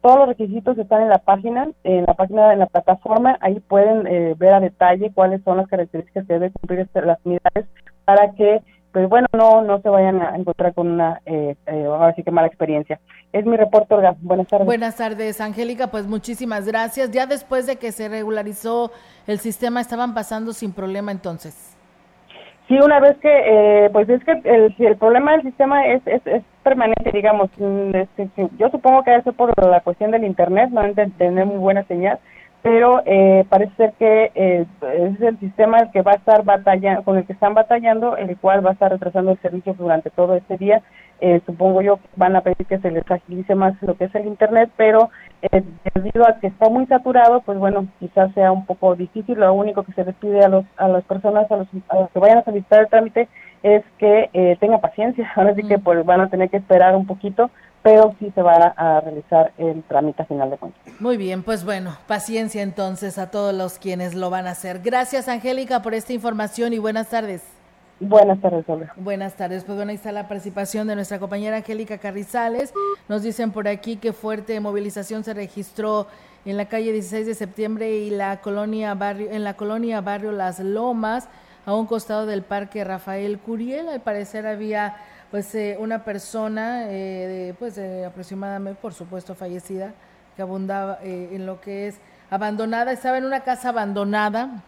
[0.00, 4.06] todos los requisitos están en la página, en la página, en la plataforma, ahí pueden
[4.06, 7.66] eh, ver a detalle cuáles son las características que deben cumplir este, las unidades
[8.06, 12.14] para que, pues bueno, no no se vayan a encontrar con una, eh, eh, ahora
[12.14, 12.98] que mala experiencia.
[13.34, 14.16] Es mi reporte, Olga.
[14.22, 14.64] Buenas tardes.
[14.64, 15.88] Buenas tardes, Angélica.
[15.88, 17.10] Pues muchísimas gracias.
[17.10, 18.90] Ya después de que se regularizó
[19.26, 21.69] el sistema, estaban pasando sin problema entonces.
[22.70, 26.24] Sí, una vez que, eh, pues es que el, el problema del sistema es, es,
[26.24, 27.50] es permanente, digamos.
[27.58, 30.80] Mm, este, yo supongo que debe por la cuestión del Internet, no
[31.18, 32.20] tener muy buena señal,
[32.62, 37.02] pero eh, parece ser que eh, es el sistema el que va a estar batallando,
[37.02, 40.36] con el que están batallando, el cual va a estar retrasando el servicio durante todo
[40.36, 40.80] este día.
[41.20, 44.14] Eh, supongo yo que van a pedir que se les agilice más lo que es
[44.14, 45.10] el Internet, pero
[45.42, 45.62] eh,
[45.94, 49.38] debido a que está muy saturado, pues bueno, quizás sea un poco difícil.
[49.38, 51.68] Lo único que se les pide a, los, a las personas, a los,
[52.12, 53.28] que vayan a solicitar el trámite,
[53.62, 55.30] es que eh, tengan paciencia.
[55.36, 57.50] Ahora sí que pues van a tener que esperar un poquito
[57.82, 61.00] pero sí se va a, realizar el trámite final de cuentas.
[61.00, 64.80] Muy bien, pues bueno, paciencia entonces a todos los quienes lo van a hacer.
[64.80, 67.59] Gracias, Angélica, por esta información y buenas tardes.
[68.00, 68.94] Buenas tardes, Olga.
[68.96, 69.62] Buenas tardes.
[69.64, 72.72] Pues bueno, ahí está la participación de nuestra compañera Angélica Carrizales.
[73.08, 76.06] Nos dicen por aquí que fuerte movilización se registró
[76.46, 80.60] en la calle 16 de septiembre y la colonia barrio, en la colonia Barrio Las
[80.60, 81.28] Lomas,
[81.66, 83.90] a un costado del Parque Rafael Curiel.
[83.90, 84.96] Al parecer había
[85.30, 89.92] pues eh, una persona, eh, pues aproximadamente, por supuesto, fallecida,
[90.36, 91.98] que abundaba eh, en lo que es
[92.30, 94.62] abandonada, estaba en una casa abandonada,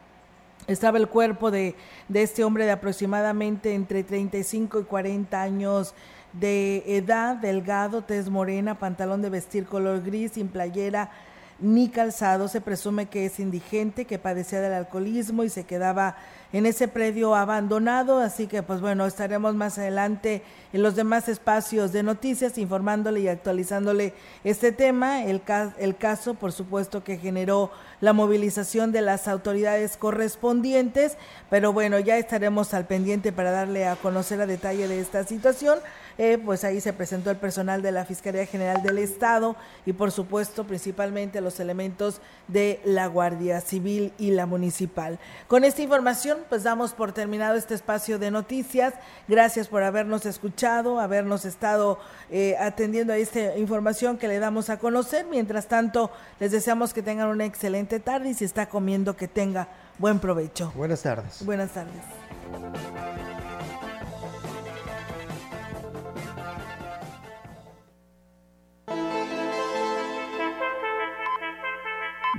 [0.67, 1.75] estaba el cuerpo de,
[2.09, 5.95] de este hombre de aproximadamente entre 35 y 40 años
[6.33, 11.11] de edad, delgado, tez morena, pantalón de vestir color gris, sin playera
[11.59, 12.49] ni calzado.
[12.49, 16.17] Se presume que es indigente, que padecía del alcoholismo y se quedaba
[16.53, 18.19] en ese predio abandonado.
[18.19, 20.43] Así que, pues bueno, estaremos más adelante
[20.73, 25.25] en los demás espacios de noticias informándole y actualizándole este tema.
[25.25, 25.43] El,
[25.79, 31.17] el caso, por supuesto, que generó la movilización de las autoridades correspondientes,
[31.49, 35.79] pero bueno, ya estaremos al pendiente para darle a conocer a detalle de esta situación.
[36.19, 40.11] Eh, pues ahí se presentó el personal de la Fiscalía General del Estado y por
[40.11, 45.19] supuesto principalmente los elementos de la Guardia Civil y la Municipal.
[45.49, 48.95] Con esta información pues damos por terminado este espacio de noticias.
[49.29, 51.99] Gracias por habernos escuchado, habernos estado
[52.31, 55.27] eh, atendiendo a esta información que le damos a conocer.
[55.27, 59.69] Mientras tanto, les deseamos que tengan una excelente tarde y si está comiendo que tenga
[59.99, 60.73] buen provecho.
[60.75, 61.45] Buenas tardes.
[61.45, 62.03] Buenas tardes.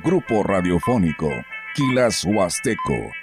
[0.04, 1.30] Grupo Radiofónico,
[1.76, 3.23] Quilas Huasteco